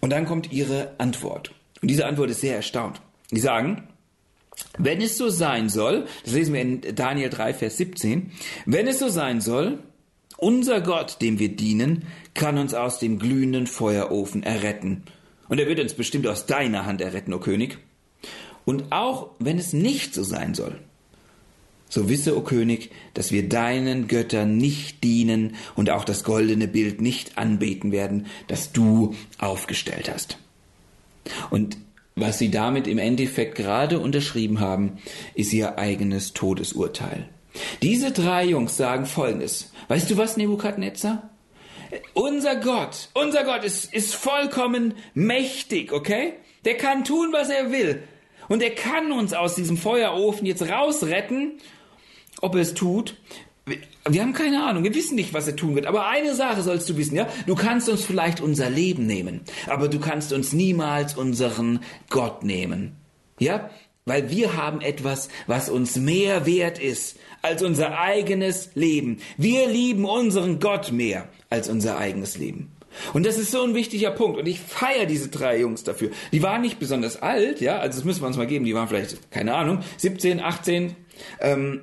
Und 0.00 0.10
dann 0.10 0.26
kommt 0.26 0.52
ihre 0.52 0.94
Antwort. 0.98 1.52
Und 1.80 1.88
diese 1.88 2.06
Antwort 2.06 2.30
ist 2.30 2.40
sehr 2.40 2.56
erstaunt. 2.56 3.00
Die 3.30 3.40
sagen, 3.40 3.88
wenn 4.78 5.00
es 5.00 5.16
so 5.16 5.28
sein 5.28 5.68
soll, 5.68 6.06
das 6.24 6.34
lesen 6.34 6.54
wir 6.54 6.62
in 6.62 6.80
Daniel 6.94 7.30
3, 7.30 7.54
Vers 7.54 7.76
17, 7.76 8.30
wenn 8.64 8.86
es 8.86 8.98
so 8.98 9.08
sein 9.08 9.40
soll, 9.40 9.78
unser 10.38 10.80
Gott, 10.80 11.22
dem 11.22 11.38
wir 11.38 11.54
dienen, 11.54 12.06
kann 12.34 12.58
uns 12.58 12.74
aus 12.74 12.98
dem 12.98 13.18
glühenden 13.18 13.66
Feuerofen 13.66 14.42
erretten. 14.42 15.04
Und 15.48 15.58
er 15.58 15.66
wird 15.66 15.80
uns 15.80 15.94
bestimmt 15.94 16.26
aus 16.26 16.46
deiner 16.46 16.84
Hand 16.84 17.00
erretten, 17.00 17.32
o 17.32 17.38
König. 17.38 17.78
Und 18.64 18.92
auch 18.92 19.30
wenn 19.38 19.58
es 19.58 19.72
nicht 19.72 20.12
so 20.12 20.24
sein 20.24 20.54
soll, 20.54 20.78
so 21.88 22.08
wisse, 22.08 22.36
o 22.36 22.40
König, 22.40 22.90
dass 23.14 23.30
wir 23.30 23.48
deinen 23.48 24.08
Göttern 24.08 24.56
nicht 24.56 25.04
dienen 25.04 25.54
und 25.76 25.88
auch 25.88 26.04
das 26.04 26.24
goldene 26.24 26.66
Bild 26.66 27.00
nicht 27.00 27.38
anbeten 27.38 27.92
werden, 27.92 28.26
das 28.48 28.72
du 28.72 29.14
aufgestellt 29.38 30.10
hast. 30.12 30.38
Und 31.50 31.78
was 32.16 32.38
sie 32.38 32.50
damit 32.50 32.86
im 32.86 32.98
Endeffekt 32.98 33.54
gerade 33.56 34.00
unterschrieben 34.00 34.58
haben, 34.58 34.98
ist 35.34 35.52
ihr 35.52 35.78
eigenes 35.78 36.32
Todesurteil. 36.32 37.28
Diese 37.82 38.10
drei 38.10 38.44
Jungs 38.44 38.76
sagen 38.76 39.04
folgendes. 39.04 39.72
Weißt 39.88 40.10
du 40.10 40.16
was, 40.16 40.38
Nebukadnezar? 40.38 41.30
Unser 42.14 42.56
Gott, 42.56 43.10
unser 43.14 43.44
Gott 43.44 43.64
ist, 43.64 43.92
ist 43.92 44.14
vollkommen 44.14 44.94
mächtig, 45.14 45.92
okay? 45.92 46.34
Der 46.64 46.76
kann 46.76 47.04
tun, 47.04 47.28
was 47.32 47.50
er 47.50 47.70
will. 47.70 48.02
Und 48.48 48.62
er 48.62 48.70
kann 48.70 49.12
uns 49.12 49.34
aus 49.34 49.54
diesem 49.54 49.76
Feuerofen 49.76 50.46
jetzt 50.46 50.68
rausretten. 50.68 51.58
Ob 52.40 52.54
er 52.54 52.62
es 52.62 52.74
tut, 52.74 53.16
wir 54.08 54.22
haben 54.22 54.32
keine 54.32 54.64
Ahnung, 54.64 54.84
wir 54.84 54.94
wissen 54.94 55.16
nicht, 55.16 55.34
was 55.34 55.48
er 55.48 55.56
tun 55.56 55.74
wird. 55.74 55.86
Aber 55.86 56.06
eine 56.06 56.34
Sache 56.34 56.62
sollst 56.62 56.88
du 56.88 56.96
wissen, 56.96 57.16
ja? 57.16 57.28
Du 57.46 57.56
kannst 57.56 57.88
uns 57.88 58.04
vielleicht 58.04 58.40
unser 58.40 58.70
Leben 58.70 59.06
nehmen, 59.06 59.40
aber 59.66 59.88
du 59.88 59.98
kannst 59.98 60.32
uns 60.32 60.52
niemals 60.52 61.16
unseren 61.16 61.80
Gott 62.08 62.44
nehmen. 62.44 62.92
Ja? 63.38 63.70
Weil 64.04 64.30
wir 64.30 64.56
haben 64.56 64.80
etwas, 64.80 65.28
was 65.48 65.68
uns 65.68 65.96
mehr 65.96 66.46
wert 66.46 66.78
ist 66.78 67.18
als 67.42 67.62
unser 67.62 67.98
eigenes 67.98 68.70
Leben. 68.74 69.18
Wir 69.36 69.68
lieben 69.68 70.04
unseren 70.04 70.60
Gott 70.60 70.92
mehr 70.92 71.28
als 71.50 71.68
unser 71.68 71.98
eigenes 71.98 72.38
Leben. 72.38 72.70
Und 73.14 73.26
das 73.26 73.36
ist 73.36 73.50
so 73.50 73.62
ein 73.62 73.74
wichtiger 73.74 74.12
Punkt. 74.12 74.38
Und 74.38 74.46
ich 74.46 74.60
feiere 74.60 75.06
diese 75.06 75.28
drei 75.28 75.58
Jungs 75.58 75.82
dafür. 75.82 76.10
Die 76.30 76.42
waren 76.42 76.62
nicht 76.62 76.78
besonders 76.78 77.20
alt, 77.20 77.60
ja, 77.60 77.78
also 77.78 77.98
das 77.98 78.04
müssen 78.04 78.22
wir 78.22 78.28
uns 78.28 78.36
mal 78.36 78.46
geben. 78.46 78.64
Die 78.64 78.74
waren 78.74 78.86
vielleicht, 78.86 79.30
keine 79.32 79.54
Ahnung, 79.54 79.80
17, 79.96 80.40
18. 80.40 80.94
Ähm, 81.40 81.82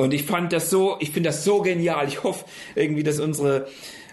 und 0.00 0.14
ich 0.14 0.22
fand 0.22 0.50
das 0.54 0.70
so, 0.70 0.96
ich 1.00 1.10
finde 1.10 1.28
das 1.28 1.44
so 1.44 1.60
genial. 1.60 2.08
Ich 2.08 2.22
hoffe 2.22 2.46
irgendwie, 2.74 3.02
dass 3.02 3.20
unsere 3.20 3.68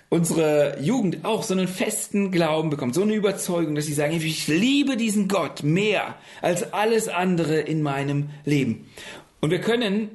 unsere 0.10 0.78
Jugend 0.82 1.24
auch 1.24 1.44
so 1.44 1.54
einen 1.54 1.68
festen 1.68 2.30
Glauben 2.30 2.70
bekommt, 2.70 2.94
so 2.94 3.04
eine 3.04 3.14
Überzeugung, 3.14 3.74
dass 3.76 3.86
sie 3.86 3.94
sagen, 3.94 4.14
ich 4.14 4.48
liebe 4.48 4.98
diesen 4.98 5.30
Gott 5.30 5.64
mehr 5.64 6.16
als 6.42 6.74
alles 6.74 7.08
andere 7.08 7.60
in 7.60 7.82
meinem 7.84 8.30
Leben. 8.44 8.90
Und 9.40 9.52
wir 9.52 9.62
können 9.62 10.10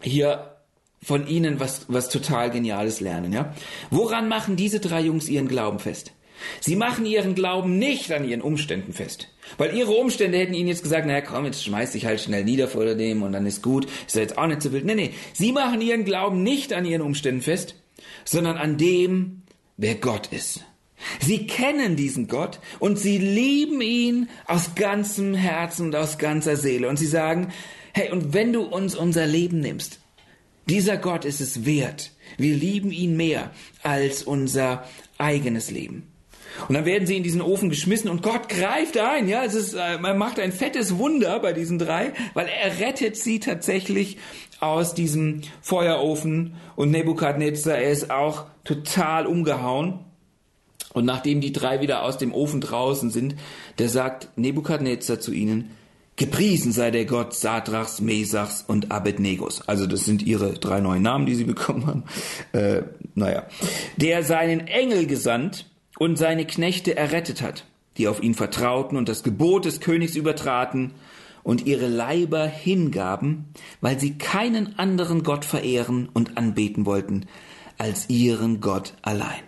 hier 0.00 0.56
von 1.00 1.28
ihnen 1.28 1.60
was, 1.60 1.86
was 1.86 2.08
total 2.08 2.50
Geniales 2.50 3.00
lernen, 3.00 3.32
ja? 3.32 3.54
Woran 3.90 4.28
machen 4.28 4.56
diese 4.56 4.80
drei 4.80 5.00
Jungs 5.00 5.28
ihren 5.28 5.46
Glauben 5.48 5.78
fest? 5.78 6.12
Sie 6.60 6.76
machen 6.76 7.06
ihren 7.06 7.34
Glauben 7.34 7.78
nicht 7.78 8.12
an 8.12 8.28
ihren 8.28 8.42
Umständen 8.42 8.92
fest. 8.92 9.28
Weil 9.58 9.76
ihre 9.76 9.92
Umstände 9.92 10.38
hätten 10.38 10.54
ihnen 10.54 10.68
jetzt 10.68 10.82
gesagt, 10.82 11.06
naja, 11.06 11.20
komm, 11.20 11.44
jetzt 11.44 11.64
schmeiß 11.64 11.92
dich 11.92 12.06
halt 12.06 12.20
schnell 12.20 12.44
nieder 12.44 12.68
vor 12.68 12.84
dem 12.94 13.22
und 13.22 13.32
dann 13.32 13.46
ist 13.46 13.62
gut, 13.62 13.86
ist 14.06 14.14
ja 14.14 14.22
jetzt 14.22 14.38
auch 14.38 14.46
nicht 14.46 14.62
so 14.62 14.72
wild. 14.72 14.84
Nee, 14.84 14.94
nee, 14.94 15.10
sie 15.32 15.52
machen 15.52 15.80
ihren 15.80 16.04
Glauben 16.04 16.42
nicht 16.42 16.72
an 16.72 16.84
ihren 16.84 17.02
Umständen 17.02 17.42
fest, 17.42 17.74
sondern 18.24 18.56
an 18.56 18.78
dem, 18.78 19.42
wer 19.76 19.94
Gott 19.96 20.28
ist. 20.28 20.64
Sie 21.20 21.46
kennen 21.46 21.96
diesen 21.96 22.28
Gott 22.28 22.60
und 22.78 22.98
sie 22.98 23.18
lieben 23.18 23.80
ihn 23.80 24.28
aus 24.46 24.74
ganzem 24.76 25.34
Herzen 25.34 25.86
und 25.86 25.96
aus 25.96 26.18
ganzer 26.18 26.56
Seele. 26.56 26.88
Und 26.88 26.96
sie 26.96 27.06
sagen, 27.06 27.52
hey, 27.92 28.10
und 28.10 28.32
wenn 28.34 28.52
du 28.52 28.62
uns 28.62 28.94
unser 28.94 29.26
Leben 29.26 29.60
nimmst, 29.60 29.98
dieser 30.68 30.96
Gott 30.96 31.24
ist 31.24 31.40
es 31.40 31.64
wert. 31.64 32.12
Wir 32.38 32.54
lieben 32.54 32.92
ihn 32.92 33.16
mehr 33.16 33.50
als 33.82 34.22
unser 34.22 34.88
eigenes 35.18 35.70
Leben. 35.70 36.11
Und 36.68 36.74
dann 36.74 36.84
werden 36.84 37.06
sie 37.06 37.16
in 37.16 37.22
diesen 37.22 37.42
Ofen 37.42 37.70
geschmissen 37.70 38.10
und 38.10 38.22
Gott 38.22 38.48
greift 38.48 38.98
ein. 38.98 39.28
Ja, 39.28 39.44
es 39.44 39.54
ist, 39.54 39.74
äh, 39.74 39.98
man 39.98 40.18
macht 40.18 40.38
ein 40.38 40.52
fettes 40.52 40.98
Wunder 40.98 41.38
bei 41.40 41.52
diesen 41.52 41.78
drei, 41.78 42.12
weil 42.34 42.46
er 42.46 42.78
rettet 42.78 43.16
sie 43.16 43.40
tatsächlich 43.40 44.18
aus 44.60 44.94
diesem 44.94 45.42
Feuerofen 45.60 46.54
und 46.76 46.90
Nebukadnezar, 46.90 47.80
ist 47.80 48.10
auch 48.10 48.46
total 48.64 49.26
umgehauen. 49.26 50.00
Und 50.92 51.04
nachdem 51.04 51.40
die 51.40 51.52
drei 51.52 51.80
wieder 51.80 52.04
aus 52.04 52.18
dem 52.18 52.34
Ofen 52.34 52.60
draußen 52.60 53.10
sind, 53.10 53.34
der 53.78 53.88
sagt 53.88 54.28
Nebukadnezar 54.36 55.20
zu 55.20 55.32
ihnen, 55.32 55.70
Gepriesen 56.16 56.72
sei 56.72 56.90
der 56.90 57.06
Gott 57.06 57.34
Sadrachs, 57.34 58.00
Mesachs 58.00 58.62
und 58.66 58.92
Abednegos. 58.92 59.66
Also 59.66 59.86
das 59.86 60.04
sind 60.04 60.22
ihre 60.22 60.52
drei 60.52 60.80
neuen 60.80 61.02
Namen, 61.02 61.24
die 61.24 61.34
sie 61.34 61.44
bekommen 61.54 61.86
haben. 61.86 62.04
Äh, 62.52 62.82
naja. 63.14 63.46
Der 63.96 64.22
seinen 64.22 64.66
Engel 64.66 65.06
gesandt 65.06 65.70
und 66.02 66.16
seine 66.16 66.44
Knechte 66.44 66.96
errettet 66.96 67.42
hat, 67.42 67.64
die 67.96 68.08
auf 68.08 68.20
ihn 68.20 68.34
vertrauten 68.34 68.98
und 68.98 69.08
das 69.08 69.22
Gebot 69.22 69.66
des 69.66 69.78
Königs 69.78 70.16
übertraten 70.16 70.94
und 71.44 71.64
ihre 71.64 71.86
Leiber 71.86 72.44
hingaben, 72.44 73.44
weil 73.80 74.00
sie 74.00 74.18
keinen 74.18 74.80
anderen 74.80 75.22
Gott 75.22 75.44
verehren 75.44 76.08
und 76.12 76.36
anbeten 76.36 76.86
wollten, 76.86 77.26
als 77.78 78.10
ihren 78.10 78.60
Gott 78.60 78.94
allein. 79.02 79.44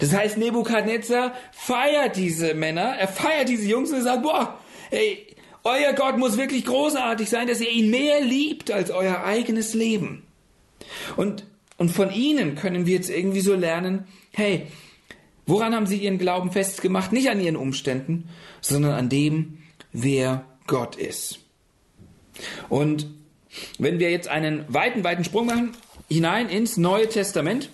Das 0.00 0.14
heißt, 0.14 0.38
Nebukadnezar 0.38 1.34
feiert 1.52 2.16
diese 2.16 2.54
Männer, 2.54 2.96
er 2.98 3.08
feiert 3.08 3.50
diese 3.50 3.68
Jungs 3.68 3.92
und 3.92 4.00
sagt, 4.00 4.22
boah, 4.22 4.58
hey, 4.88 5.26
euer 5.64 5.92
Gott 5.92 6.16
muss 6.16 6.38
wirklich 6.38 6.64
großartig 6.64 7.28
sein, 7.28 7.46
dass 7.46 7.60
ihr 7.60 7.70
ihn 7.70 7.90
mehr 7.90 8.22
liebt 8.22 8.70
als 8.70 8.90
euer 8.90 9.22
eigenes 9.22 9.74
Leben. 9.74 10.22
Und, 11.18 11.44
und 11.76 11.90
von 11.90 12.10
ihnen 12.10 12.54
können 12.54 12.86
wir 12.86 12.94
jetzt 12.94 13.10
irgendwie 13.10 13.40
so 13.40 13.54
lernen, 13.54 14.06
hey, 14.32 14.66
woran 15.46 15.74
haben 15.74 15.86
sie 15.86 15.98
ihren 15.98 16.18
Glauben 16.18 16.50
festgemacht? 16.50 17.12
Nicht 17.12 17.28
an 17.28 17.40
ihren 17.40 17.56
Umständen, 17.56 18.28
sondern 18.60 18.92
an 18.92 19.08
dem, 19.08 19.58
wer 19.92 20.44
Gott 20.66 20.96
ist. 20.96 21.40
Und 22.68 23.06
wenn 23.78 23.98
wir 23.98 24.10
jetzt 24.10 24.28
einen 24.28 24.64
weiten, 24.68 25.04
weiten 25.04 25.24
Sprung 25.24 25.46
machen, 25.46 25.72
hinein 26.08 26.48
ins 26.48 26.76
Neue 26.76 27.08
Testament, 27.08 27.70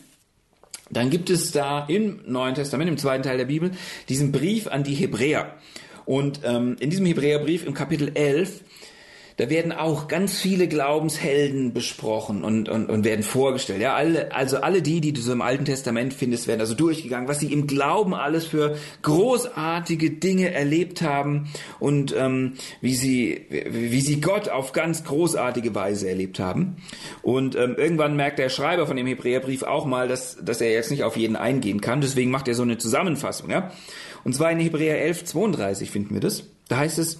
dann 0.91 1.11
gibt 1.11 1.31
es 1.31 1.53
da 1.53 1.87
im 1.87 2.21
Neuen 2.27 2.55
Testament, 2.55 2.91
im 2.91 2.99
zweiten 2.99 3.23
Teil 3.23 3.39
der 3.39 3.45
Bibel, 3.45 3.71
diesen 4.09 4.33
Brief 4.33 4.67
an 4.67 4.83
die 4.83 4.95
Hebräer. 4.95 5.57
Und 6.05 6.41
ähm, 6.45 6.77
in 6.81 6.91
diesem 6.91 7.07
Hebräerbrief 7.07 7.65
im 7.65 7.75
Kapitel 7.75 8.11
11 8.15 8.63
da 9.41 9.49
werden 9.49 9.73
auch 9.73 10.07
ganz 10.07 10.39
viele 10.39 10.69
Glaubenshelden 10.69 11.73
besprochen 11.73 12.45
und, 12.45 12.69
und, 12.69 12.91
und 12.91 13.05
werden 13.07 13.23
vorgestellt. 13.23 13.81
Ja, 13.81 13.95
alle, 13.95 14.35
also 14.35 14.59
alle 14.59 14.83
die, 14.83 15.01
die 15.01 15.15
du 15.15 15.23
so 15.23 15.33
im 15.33 15.41
Alten 15.41 15.65
Testament 15.65 16.13
findest, 16.13 16.47
werden 16.47 16.61
also 16.61 16.75
durchgegangen, 16.75 17.27
was 17.27 17.41
sie 17.41 17.51
im 17.51 17.67
Glauben 17.67 18.13
alles 18.13 18.45
für 18.45 18.77
großartige 19.01 20.11
Dinge 20.11 20.53
erlebt 20.53 21.01
haben 21.01 21.49
und 21.79 22.15
ähm, 22.15 22.57
wie 22.83 22.95
sie, 22.95 23.47
wie 23.49 24.03
sie 24.03 24.21
Gott 24.21 24.51
auf 24.51 24.73
ganz 24.73 25.05
großartige 25.05 25.75
Weise 25.75 26.11
erlebt 26.11 26.39
haben. 26.39 26.77
Und 27.23 27.57
ähm, 27.57 27.77
irgendwann 27.79 28.17
merkt 28.17 28.39
der 28.39 28.51
Schreiber 28.51 28.87
von 28.87 28.99
dem 28.99 29.07
Hebräerbrief 29.07 29.63
auch 29.63 29.87
mal, 29.87 30.07
dass, 30.07 30.37
dass 30.45 30.61
er 30.61 30.71
jetzt 30.71 30.91
nicht 30.91 31.03
auf 31.03 31.17
jeden 31.17 31.37
eingehen 31.37 31.81
kann. 31.81 32.03
Deswegen 32.03 32.31
macht 32.31 32.47
er 32.47 32.55
so 32.55 32.63
eine 32.63 32.77
Zusammenfassung. 32.77 33.49
Ja? 33.49 33.71
Und 34.23 34.35
zwar 34.35 34.53
in 34.53 34.59
Hebräer 34.59 35.01
11, 35.01 35.25
32 35.25 35.91
finden 35.91 36.13
wir 36.13 36.21
das. 36.21 36.45
Da 36.69 36.77
heißt 36.77 36.99
es, 36.99 37.19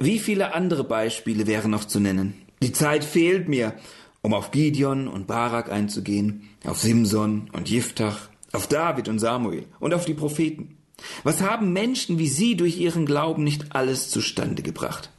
wie 0.00 0.18
viele 0.18 0.54
andere 0.54 0.82
Beispiele 0.82 1.46
wären 1.46 1.70
noch 1.70 1.84
zu 1.84 2.00
nennen? 2.00 2.34
Die 2.62 2.72
Zeit 2.72 3.04
fehlt 3.04 3.48
mir, 3.48 3.74
um 4.22 4.32
auf 4.32 4.50
Gideon 4.50 5.08
und 5.08 5.26
Barak 5.26 5.70
einzugehen, 5.70 6.48
auf 6.64 6.80
Simson 6.80 7.50
und 7.52 7.68
Jiftach, 7.68 8.30
auf 8.52 8.66
David 8.66 9.08
und 9.08 9.18
Samuel 9.18 9.66
und 9.78 9.92
auf 9.92 10.06
die 10.06 10.14
Propheten. 10.14 10.78
Was 11.22 11.42
haben 11.42 11.72
Menschen 11.72 12.18
wie 12.18 12.28
sie 12.28 12.56
durch 12.56 12.78
ihren 12.78 13.04
Glauben 13.04 13.44
nicht 13.44 13.74
alles 13.74 14.10
zustande 14.10 14.62
gebracht? 14.62 15.10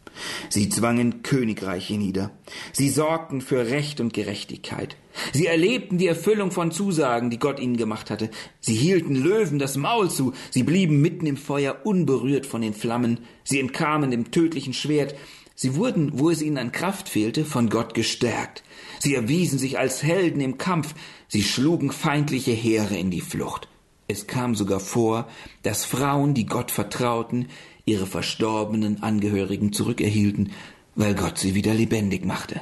Sie 0.50 0.70
zwangen 0.70 1.24
Königreiche 1.24 1.98
nieder. 1.98 2.32
Sie 2.72 2.90
sorgten 2.90 3.42
für 3.42 3.68
Recht 3.68 4.00
und 4.00 4.14
Gerechtigkeit. 4.14 4.96
Sie 5.34 5.46
erlebten 5.46 5.98
die 5.98 6.08
Erfüllung 6.08 6.52
von 6.52 6.72
Zusagen, 6.72 7.30
die 7.30 7.40
Gott 7.40 7.60
ihnen 7.60 7.78
gemacht 7.78 8.10
hatte. 8.10 8.30
Sie 8.60 8.76
hielten 8.76 9.16
Löwen 9.16 9.60
das 9.60 9.78
Maul 9.78 10.10
zu. 10.10 10.34
Sie 10.50 10.64
blieben 10.64 11.02
mitten 11.02 11.26
im 11.26 11.38
Feuer 11.38 11.82
unberührt 11.84 12.46
von 12.46 12.62
den 12.62 12.74
Flammen. 12.74 13.20
Sie 13.44 13.60
entkamen 13.60 14.12
dem 14.12 14.32
tödlichen 14.32 14.74
Schwert. 14.74 15.16
Sie 15.56 15.76
wurden, 15.76 16.18
wo 16.18 16.30
es 16.30 16.42
ihnen 16.42 16.58
an 16.58 16.72
Kraft 16.72 17.10
fehlte, 17.10 17.46
von 17.46 17.70
Gott 17.70 17.94
gestärkt. 17.94 18.64
Sie 19.00 19.16
erwiesen 19.16 19.60
sich 19.60 19.78
als 19.78 20.02
Helden 20.02 20.42
im 20.42 20.58
Kampf. 20.58 20.96
Sie 21.28 21.44
schlugen 21.44 21.92
feindliche 21.92 22.52
Heere 22.52 22.98
in 22.98 23.12
die 23.12 23.22
Flucht. 23.22 23.68
Es 24.08 24.28
kam 24.28 24.56
sogar 24.56 24.80
vor, 24.80 25.30
dass 25.64 25.86
Frauen, 25.86 26.34
die 26.34 26.46
Gott 26.46 26.72
vertrauten, 26.72 27.48
ihre 27.86 28.06
verstorbenen 28.06 29.04
Angehörigen 29.04 29.74
zurückerhielten, 29.74 30.52
weil 30.96 31.16
Gott 31.16 31.38
sie 31.38 31.56
wieder 31.56 31.74
lebendig 31.74 32.26
machte. 32.26 32.62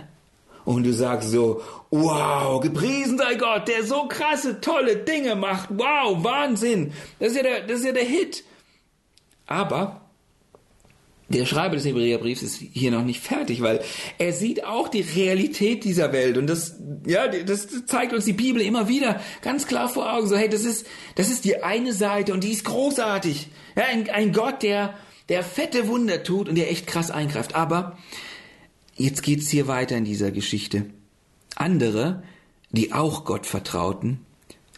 Und 0.66 0.84
du 0.84 0.94
sagst 0.94 1.32
so, 1.32 1.62
wow, 1.90 2.62
gepriesen 2.62 3.18
sei 3.18 3.36
Gott, 3.36 3.68
der 3.68 3.84
so 3.84 4.08
krasse, 4.08 4.62
tolle 4.62 4.98
Dinge 4.98 5.36
macht. 5.36 5.70
Wow, 5.72 6.24
Wahnsinn. 6.24 6.94
Das 7.20 7.30
ist 7.30 7.38
ja 7.38 7.44
der, 7.44 7.62
das 7.62 7.80
ist 7.80 7.86
ja 7.86 7.92
der 7.92 8.04
Hit. 8.04 8.44
Aber 9.48 10.02
der 11.30 11.46
Schreiber 11.46 11.76
des 11.76 11.86
Hebräerbriefs 11.86 12.44
ist 12.44 12.58
hier 12.58 12.92
noch 12.92 13.04
nicht 13.04 13.22
fertig, 13.22 13.62
weil 13.62 13.82
er 14.18 14.34
sieht 14.34 14.66
auch 14.66 14.88
die 14.88 15.02
Realität 15.02 15.84
dieser 15.84 16.12
Welt 16.12 16.38
und 16.38 16.48
das, 16.48 16.76
ja, 17.06 17.28
das 17.28 17.86
zeigt 17.86 18.14
uns 18.14 18.26
die 18.26 18.34
Bibel 18.34 18.62
immer 18.62 18.88
wieder 18.88 19.22
ganz 19.42 19.68
klar 19.68 19.90
vor 19.90 20.12
Augen. 20.12 20.28
So, 20.28 20.36
hey, 20.36 20.50
das 20.50 20.66
ist, 20.66 20.88
das 21.16 21.30
ist 21.30 21.46
die 21.46 21.64
eine 21.64 21.94
Seite 21.94 22.34
und 22.34 22.44
die 22.44 22.52
ist 22.52 22.66
großartig. 22.66 23.48
Ja, 23.76 23.84
ein, 23.86 24.10
ein 24.10 24.34
Gott, 24.34 24.64
der, 24.64 24.96
der 25.30 25.44
fette 25.44 25.88
Wunder 25.88 26.24
tut 26.24 26.50
und 26.50 26.56
der 26.56 26.72
echt 26.72 26.88
krass 26.88 27.12
eingreift. 27.12 27.56
Aber 27.56 27.98
jetzt 28.96 29.24
geht's 29.24 29.50
hier 29.50 29.68
weiter 29.68 29.96
in 29.98 30.06
dieser 30.06 30.32
Geschichte. 30.32 30.86
Andere, 31.56 32.24
die 32.72 32.94
auch 32.94 33.26
Gott 33.26 33.46
vertrauten, 33.46 34.26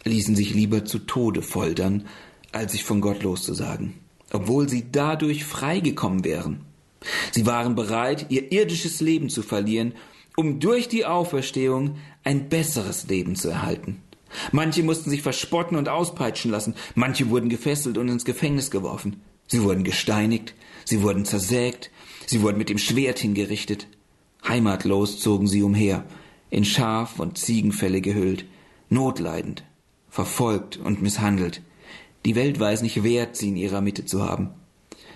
ließen 0.04 0.36
sich 0.36 0.54
lieber 0.54 0.84
zu 0.84 1.00
Tode 1.00 1.42
foltern, 1.42 2.06
als 2.52 2.72
sich 2.72 2.84
von 2.84 3.00
Gott 3.00 3.22
loszusagen 3.22 3.94
obwohl 4.32 4.68
sie 4.68 4.90
dadurch 4.90 5.44
freigekommen 5.44 6.24
wären. 6.24 6.60
Sie 7.32 7.46
waren 7.46 7.74
bereit, 7.74 8.26
ihr 8.30 8.52
irdisches 8.52 9.00
Leben 9.00 9.28
zu 9.28 9.42
verlieren, 9.42 9.94
um 10.36 10.60
durch 10.60 10.88
die 10.88 11.04
Auferstehung 11.04 11.96
ein 12.24 12.48
besseres 12.48 13.08
Leben 13.08 13.36
zu 13.36 13.48
erhalten. 13.48 14.00
Manche 14.50 14.82
mussten 14.82 15.10
sich 15.10 15.20
verspotten 15.20 15.76
und 15.76 15.88
auspeitschen 15.88 16.50
lassen, 16.50 16.74
manche 16.94 17.28
wurden 17.28 17.50
gefesselt 17.50 17.98
und 17.98 18.08
ins 18.08 18.24
Gefängnis 18.24 18.70
geworfen. 18.70 19.20
Sie 19.52 19.62
wurden 19.62 19.84
gesteinigt, 19.84 20.54
sie 20.86 21.02
wurden 21.02 21.26
zersägt, 21.26 21.90
sie 22.24 22.40
wurden 22.40 22.56
mit 22.56 22.70
dem 22.70 22.78
Schwert 22.78 23.18
hingerichtet. 23.18 23.86
Heimatlos 24.48 25.20
zogen 25.20 25.46
sie 25.46 25.62
umher, 25.62 26.06
in 26.48 26.64
Schaf- 26.64 27.20
und 27.20 27.36
Ziegenfälle 27.36 28.00
gehüllt, 28.00 28.46
notleidend, 28.88 29.62
verfolgt 30.08 30.78
und 30.78 31.02
misshandelt. 31.02 31.60
Die 32.24 32.34
Welt 32.34 32.58
weiß 32.58 32.80
nicht 32.80 33.02
wert, 33.02 33.36
sie 33.36 33.50
in 33.50 33.58
ihrer 33.58 33.82
Mitte 33.82 34.06
zu 34.06 34.22
haben. 34.22 34.54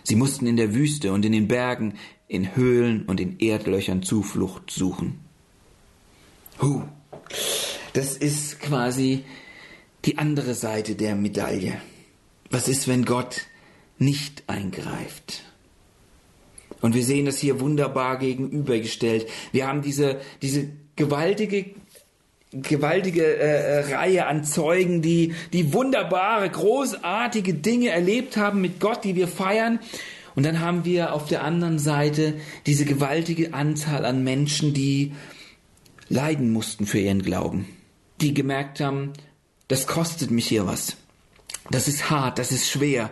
Sie 0.02 0.16
mussten 0.16 0.46
in 0.46 0.58
der 0.58 0.74
Wüste 0.74 1.14
und 1.14 1.24
in 1.24 1.32
den 1.32 1.48
Bergen, 1.48 1.94
in 2.28 2.54
Höhlen 2.54 3.06
und 3.06 3.20
in 3.20 3.38
Erdlöchern 3.38 4.02
Zuflucht 4.02 4.70
suchen. 4.70 5.18
Huh. 6.60 6.82
Das 7.94 8.18
ist 8.18 8.60
quasi 8.60 9.24
die 10.04 10.18
andere 10.18 10.52
Seite 10.52 10.94
der 10.94 11.16
Medaille. 11.16 11.80
Was 12.50 12.68
ist, 12.68 12.86
wenn 12.86 13.06
Gott 13.06 13.46
nicht 13.98 14.44
eingreift? 14.46 15.42
Und 16.80 16.94
wir 16.94 17.04
sehen 17.04 17.26
das 17.26 17.38
hier 17.38 17.60
wunderbar 17.60 18.18
gegenübergestellt. 18.18 19.26
Wir 19.52 19.66
haben 19.66 19.82
diese, 19.82 20.20
diese 20.42 20.68
gewaltige 20.94 21.74
gewaltige 22.52 23.24
äh, 23.24 23.80
äh, 23.90 23.94
Reihe 23.96 24.26
an 24.26 24.44
Zeugen, 24.44 25.02
die, 25.02 25.34
die 25.52 25.72
wunderbare, 25.72 26.48
großartige 26.48 27.54
Dinge 27.54 27.90
erlebt 27.90 28.36
haben 28.36 28.60
mit 28.60 28.80
Gott, 28.80 29.04
die 29.04 29.16
wir 29.16 29.28
feiern. 29.28 29.80
Und 30.34 30.46
dann 30.46 30.60
haben 30.60 30.84
wir 30.84 31.12
auf 31.12 31.26
der 31.26 31.42
anderen 31.42 31.78
Seite 31.78 32.34
diese 32.66 32.84
gewaltige 32.84 33.52
Anzahl 33.52 34.04
an 34.04 34.22
Menschen, 34.22 34.74
die 34.74 35.14
leiden 36.08 36.52
mussten 36.52 36.86
für 36.86 36.98
ihren 36.98 37.22
Glauben. 37.22 37.66
Die 38.20 38.32
gemerkt 38.32 38.80
haben, 38.80 39.12
das 39.68 39.86
kostet 39.86 40.30
mich 40.30 40.46
hier 40.46 40.66
was. 40.66 40.96
Das 41.70 41.88
ist 41.88 42.10
hart, 42.10 42.38
das 42.38 42.52
ist 42.52 42.70
schwer 42.70 43.10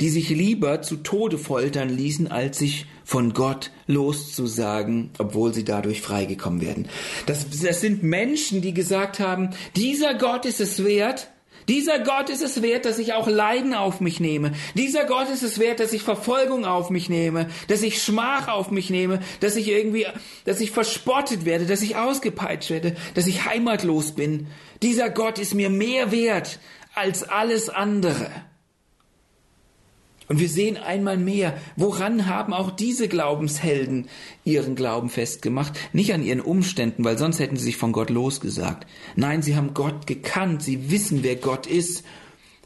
die 0.00 0.10
sich 0.10 0.28
lieber 0.28 0.82
zu 0.82 0.96
Tode 0.96 1.38
foltern 1.38 1.88
ließen, 1.88 2.30
als 2.30 2.58
sich 2.58 2.86
von 3.04 3.32
Gott 3.32 3.70
loszusagen, 3.86 5.10
obwohl 5.18 5.54
sie 5.54 5.64
dadurch 5.64 6.02
freigekommen 6.02 6.60
werden. 6.60 6.88
Das, 7.26 7.46
das 7.50 7.80
sind 7.80 8.02
Menschen, 8.02 8.60
die 8.60 8.74
gesagt 8.74 9.20
haben, 9.20 9.50
dieser 9.74 10.14
Gott 10.14 10.44
ist 10.44 10.60
es 10.60 10.84
wert, 10.84 11.30
dieser 11.68 11.98
Gott 11.98 12.30
ist 12.30 12.42
es 12.42 12.62
wert, 12.62 12.84
dass 12.84 12.98
ich 12.98 13.12
auch 13.12 13.26
Leiden 13.26 13.74
auf 13.74 14.00
mich 14.00 14.20
nehme. 14.20 14.52
Dieser 14.74 15.04
Gott 15.04 15.28
ist 15.30 15.42
es 15.42 15.58
wert, 15.58 15.80
dass 15.80 15.92
ich 15.92 16.02
Verfolgung 16.02 16.64
auf 16.64 16.90
mich 16.90 17.08
nehme, 17.08 17.48
dass 17.66 17.82
ich 17.82 18.02
Schmach 18.02 18.46
auf 18.46 18.70
mich 18.70 18.88
nehme, 18.88 19.20
dass 19.40 19.56
ich 19.56 19.68
irgendwie, 19.68 20.06
dass 20.44 20.60
ich 20.60 20.70
verspottet 20.70 21.44
werde, 21.44 21.66
dass 21.66 21.82
ich 21.82 21.96
ausgepeitscht 21.96 22.70
werde, 22.70 22.94
dass 23.14 23.26
ich 23.26 23.46
heimatlos 23.46 24.12
bin. 24.12 24.46
Dieser 24.82 25.10
Gott 25.10 25.40
ist 25.40 25.54
mir 25.54 25.70
mehr 25.70 26.12
wert 26.12 26.60
als 26.94 27.24
alles 27.24 27.68
andere. 27.68 28.30
Und 30.28 30.40
wir 30.40 30.48
sehen 30.48 30.76
einmal 30.76 31.16
mehr, 31.16 31.56
woran 31.76 32.26
haben 32.26 32.52
auch 32.52 32.70
diese 32.70 33.06
Glaubenshelden 33.08 34.08
ihren 34.44 34.74
Glauben 34.74 35.08
festgemacht? 35.08 35.78
Nicht 35.92 36.12
an 36.12 36.22
ihren 36.22 36.40
Umständen, 36.40 37.04
weil 37.04 37.16
sonst 37.16 37.38
hätten 37.38 37.56
sie 37.56 37.64
sich 37.64 37.76
von 37.76 37.92
Gott 37.92 38.10
losgesagt. 38.10 38.86
Nein, 39.14 39.42
sie 39.42 39.54
haben 39.54 39.74
Gott 39.74 40.06
gekannt, 40.06 40.62
sie 40.62 40.90
wissen, 40.90 41.22
wer 41.22 41.36
Gott 41.36 41.66
ist. 41.66 42.04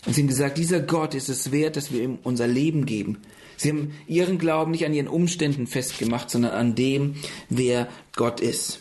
Und 0.06 0.14
sie 0.14 0.22
haben 0.22 0.28
gesagt, 0.28 0.56
dieser 0.56 0.80
Gott 0.80 1.14
ist 1.14 1.28
es 1.28 1.52
wert, 1.52 1.76
dass 1.76 1.92
wir 1.92 2.02
ihm 2.02 2.18
unser 2.22 2.46
Leben 2.46 2.86
geben. 2.86 3.18
Sie 3.58 3.68
haben 3.68 3.92
ihren 4.06 4.38
Glauben 4.38 4.70
nicht 4.70 4.86
an 4.86 4.94
ihren 4.94 5.08
Umständen 5.08 5.66
festgemacht, 5.66 6.30
sondern 6.30 6.52
an 6.52 6.74
dem, 6.74 7.16
wer 7.50 7.88
Gott 8.16 8.40
ist. 8.40 8.80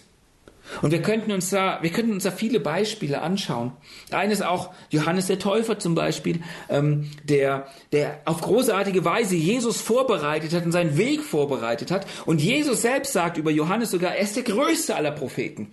Und 0.81 0.91
wir 0.91 1.01
könnten 1.01 1.31
uns 1.31 1.49
da, 1.49 1.79
wir 1.81 1.89
könnten 1.89 2.13
uns 2.13 2.23
da 2.23 2.31
viele 2.31 2.59
Beispiele 2.59 3.21
anschauen. 3.21 3.71
Eines 4.11 4.41
auch 4.41 4.71
Johannes 4.89 5.27
der 5.27 5.39
Täufer 5.39 5.79
zum 5.79 5.95
Beispiel, 5.95 6.41
ähm, 6.69 7.09
der, 7.23 7.67
der 7.91 8.21
auf 8.25 8.41
großartige 8.41 9.03
Weise 9.05 9.35
Jesus 9.35 9.81
vorbereitet 9.81 10.53
hat 10.53 10.65
und 10.65 10.71
seinen 10.71 10.97
Weg 10.97 11.21
vorbereitet 11.23 11.91
hat. 11.91 12.05
Und 12.25 12.41
Jesus 12.41 12.81
selbst 12.81 13.13
sagt 13.13 13.37
über 13.37 13.51
Johannes 13.51 13.91
sogar, 13.91 14.15
er 14.15 14.23
ist 14.23 14.35
der 14.35 14.43
größte 14.43 14.95
aller 14.95 15.11
Propheten. 15.11 15.71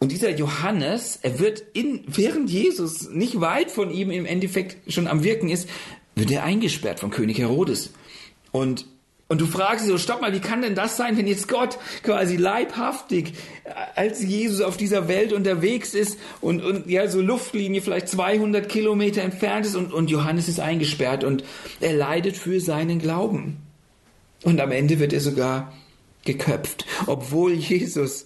Und 0.00 0.12
dieser 0.12 0.30
Johannes, 0.30 1.18
er 1.22 1.40
wird 1.40 1.62
in, 1.72 2.04
während 2.06 2.50
Jesus 2.50 3.10
nicht 3.10 3.40
weit 3.40 3.70
von 3.70 3.90
ihm 3.90 4.10
im 4.10 4.26
Endeffekt 4.26 4.92
schon 4.92 5.08
am 5.08 5.24
Wirken 5.24 5.48
ist, 5.48 5.68
wird 6.14 6.30
er 6.30 6.44
eingesperrt 6.44 7.00
von 7.00 7.10
König 7.10 7.38
Herodes. 7.38 7.90
Und 8.52 8.86
und 9.30 9.42
du 9.42 9.46
fragst 9.46 9.84
dich 9.84 9.92
so, 9.92 9.98
stopp 9.98 10.22
mal, 10.22 10.32
wie 10.32 10.40
kann 10.40 10.62
denn 10.62 10.74
das 10.74 10.96
sein, 10.96 11.18
wenn 11.18 11.26
jetzt 11.26 11.48
Gott 11.48 11.78
quasi 12.02 12.36
leibhaftig 12.36 13.34
äh, 13.64 13.70
als 13.94 14.22
Jesus 14.22 14.62
auf 14.62 14.78
dieser 14.78 15.06
Welt 15.06 15.34
unterwegs 15.34 15.92
ist 15.92 16.18
und, 16.40 16.64
und 16.64 16.88
ja, 16.88 17.08
so 17.08 17.20
Luftlinie 17.20 17.82
vielleicht 17.82 18.08
200 18.08 18.68
Kilometer 18.68 19.20
entfernt 19.20 19.66
ist 19.66 19.74
und, 19.74 19.92
und 19.92 20.10
Johannes 20.10 20.48
ist 20.48 20.60
eingesperrt 20.60 21.24
und 21.24 21.44
er 21.80 21.92
leidet 21.92 22.38
für 22.38 22.60
seinen 22.60 23.00
Glauben. 23.00 23.58
Und 24.44 24.60
am 24.60 24.72
Ende 24.72 24.98
wird 24.98 25.12
er 25.12 25.20
sogar 25.20 25.74
geköpft, 26.24 26.86
obwohl 27.06 27.52
Jesus 27.52 28.24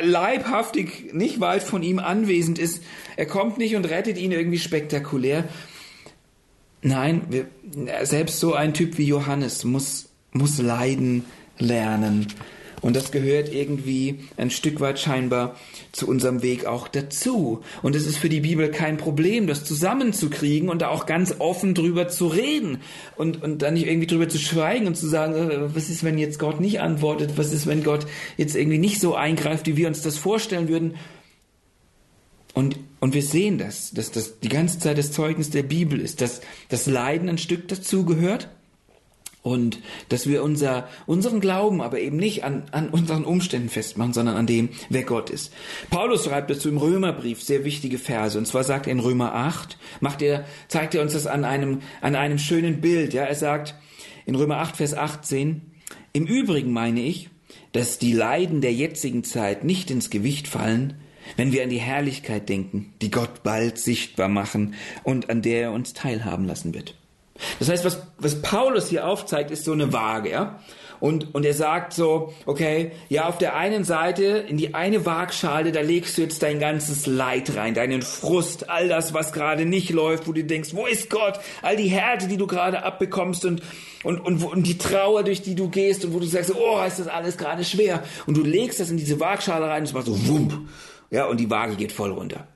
leibhaftig 0.00 1.12
nicht 1.12 1.40
weit 1.40 1.62
von 1.62 1.82
ihm 1.82 1.98
anwesend 1.98 2.58
ist. 2.58 2.82
Er 3.16 3.26
kommt 3.26 3.58
nicht 3.58 3.76
und 3.76 3.84
rettet 3.84 4.18
ihn 4.18 4.32
irgendwie 4.32 4.58
spektakulär, 4.58 5.44
Nein, 6.86 7.22
wir, 7.30 7.46
selbst 8.02 8.40
so 8.40 8.52
ein 8.52 8.74
Typ 8.74 8.98
wie 8.98 9.06
Johannes 9.06 9.64
muss, 9.64 10.10
muss 10.32 10.58
leiden 10.58 11.24
lernen. 11.58 12.26
Und 12.82 12.94
das 12.94 13.10
gehört 13.10 13.50
irgendwie 13.50 14.18
ein 14.36 14.50
Stück 14.50 14.80
weit 14.80 14.98
scheinbar 14.98 15.56
zu 15.92 16.06
unserem 16.06 16.42
Weg 16.42 16.66
auch 16.66 16.86
dazu. 16.86 17.62
Und 17.80 17.96
es 17.96 18.06
ist 18.06 18.18
für 18.18 18.28
die 18.28 18.40
Bibel 18.40 18.70
kein 18.70 18.98
Problem, 18.98 19.46
das 19.46 19.64
zusammenzukriegen 19.64 20.68
und 20.68 20.82
da 20.82 20.88
auch 20.88 21.06
ganz 21.06 21.36
offen 21.38 21.72
drüber 21.72 22.08
zu 22.08 22.26
reden 22.26 22.82
und, 23.16 23.42
und 23.42 23.62
dann 23.62 23.72
nicht 23.72 23.86
irgendwie 23.86 24.06
drüber 24.06 24.28
zu 24.28 24.38
schweigen 24.38 24.86
und 24.86 24.98
zu 24.98 25.06
sagen, 25.06 25.34
äh, 25.34 25.74
was 25.74 25.88
ist, 25.88 26.04
wenn 26.04 26.18
jetzt 26.18 26.38
Gott 26.38 26.60
nicht 26.60 26.82
antwortet? 26.82 27.38
Was 27.38 27.50
ist, 27.50 27.66
wenn 27.66 27.82
Gott 27.82 28.06
jetzt 28.36 28.56
irgendwie 28.56 28.76
nicht 28.76 29.00
so 29.00 29.14
eingreift, 29.14 29.66
wie 29.66 29.78
wir 29.78 29.88
uns 29.88 30.02
das 30.02 30.18
vorstellen 30.18 30.68
würden? 30.68 30.96
Und, 32.52 32.78
und 33.04 33.12
wir 33.12 33.20
sehen 33.20 33.58
das, 33.58 33.90
dass 33.90 34.12
das 34.12 34.40
die 34.40 34.48
ganze 34.48 34.78
Zeit 34.78 34.96
das 34.96 35.12
Zeugnis 35.12 35.50
der 35.50 35.62
Bibel 35.62 36.00
ist, 36.00 36.22
dass 36.22 36.40
das 36.70 36.86
Leiden 36.86 37.28
ein 37.28 37.36
Stück 37.36 37.68
dazugehört 37.68 38.48
und 39.42 39.80
dass 40.08 40.26
wir 40.26 40.42
unser, 40.42 40.88
unseren 41.04 41.40
Glauben 41.40 41.82
aber 41.82 42.00
eben 42.00 42.16
nicht 42.16 42.44
an, 42.44 42.62
an 42.72 42.88
unseren 42.88 43.26
Umständen 43.26 43.68
festmachen, 43.68 44.14
sondern 44.14 44.36
an 44.36 44.46
dem, 44.46 44.70
wer 44.88 45.02
Gott 45.02 45.28
ist. 45.28 45.52
Paulus 45.90 46.24
schreibt 46.24 46.48
dazu 46.48 46.70
im 46.70 46.78
Römerbrief 46.78 47.42
sehr 47.42 47.66
wichtige 47.66 47.98
Verse. 47.98 48.38
Und 48.38 48.46
zwar 48.46 48.64
sagt 48.64 48.86
er 48.86 48.92
in 48.92 49.00
Römer 49.00 49.34
8, 49.34 49.76
macht 50.00 50.22
er, 50.22 50.46
zeigt 50.68 50.94
er 50.94 51.02
uns 51.02 51.12
das 51.12 51.26
an 51.26 51.44
einem, 51.44 51.82
an 52.00 52.16
einem 52.16 52.38
schönen 52.38 52.80
Bild. 52.80 53.12
Ja, 53.12 53.24
er 53.24 53.34
sagt 53.34 53.74
in 54.24 54.34
Römer 54.34 54.60
8, 54.60 54.78
Vers 54.78 54.94
18, 54.94 55.60
im 56.14 56.24
Übrigen 56.24 56.72
meine 56.72 57.02
ich, 57.02 57.28
dass 57.72 57.98
die 57.98 58.14
Leiden 58.14 58.62
der 58.62 58.72
jetzigen 58.72 59.24
Zeit 59.24 59.62
nicht 59.62 59.90
ins 59.90 60.08
Gewicht 60.08 60.48
fallen, 60.48 60.94
wenn 61.36 61.52
wir 61.52 61.62
an 61.62 61.70
die 61.70 61.78
Herrlichkeit 61.78 62.48
denken, 62.48 62.92
die 63.02 63.10
Gott 63.10 63.42
bald 63.42 63.78
sichtbar 63.78 64.28
machen 64.28 64.74
und 65.02 65.30
an 65.30 65.42
der 65.42 65.62
er 65.62 65.72
uns 65.72 65.92
teilhaben 65.92 66.46
lassen 66.46 66.74
wird. 66.74 66.94
Das 67.58 67.68
heißt, 67.68 67.84
was, 67.84 68.06
was 68.18 68.42
Paulus 68.42 68.88
hier 68.88 69.06
aufzeigt, 69.06 69.50
ist 69.50 69.64
so 69.64 69.72
eine 69.72 69.92
Waage, 69.92 70.30
ja. 70.30 70.60
Und, 71.00 71.34
und 71.34 71.44
er 71.44 71.52
sagt 71.52 71.92
so, 71.92 72.32
okay, 72.46 72.92
ja, 73.08 73.28
auf 73.28 73.36
der 73.36 73.56
einen 73.56 73.84
Seite, 73.84 74.24
in 74.48 74.56
die 74.56 74.74
eine 74.74 75.04
Waagschale, 75.04 75.70
da 75.72 75.80
legst 75.80 76.16
du 76.16 76.22
jetzt 76.22 76.42
dein 76.42 76.60
ganzes 76.60 77.06
Leid 77.06 77.56
rein, 77.56 77.74
deinen 77.74 78.00
Frust, 78.00 78.70
all 78.70 78.88
das, 78.88 79.12
was 79.12 79.32
gerade 79.32 79.66
nicht 79.66 79.90
läuft, 79.90 80.26
wo 80.26 80.32
du 80.32 80.44
denkst, 80.44 80.70
wo 80.72 80.86
ist 80.86 81.10
Gott? 81.10 81.40
All 81.60 81.76
die 81.76 81.88
Härte, 81.88 82.26
die 82.26 82.36
du 82.38 82.46
gerade 82.46 82.84
abbekommst 82.84 83.44
und, 83.44 83.60
und, 84.02 84.18
und, 84.20 84.42
und 84.42 84.66
die 84.66 84.78
Trauer, 84.78 85.24
durch 85.24 85.42
die 85.42 85.54
du 85.54 85.68
gehst 85.68 86.04
und 86.04 86.14
wo 86.14 86.20
du 86.20 86.26
sagst, 86.26 86.54
oh, 86.54 86.82
ist 86.86 87.00
das 87.00 87.08
alles 87.08 87.36
gerade 87.36 87.64
schwer. 87.64 88.02
Und 88.26 88.36
du 88.36 88.42
legst 88.42 88.80
das 88.80 88.88
in 88.88 88.96
diese 88.96 89.20
Waagschale 89.20 89.66
rein 89.66 89.80
und 89.80 89.88
es 89.88 89.92
macht 89.92 90.06
so 90.06 90.28
wump. 90.28 90.54
Ja, 91.14 91.26
und 91.26 91.38
die 91.38 91.48
Waage 91.48 91.76
geht 91.76 91.92
voll 91.92 92.10
runter. 92.10 92.48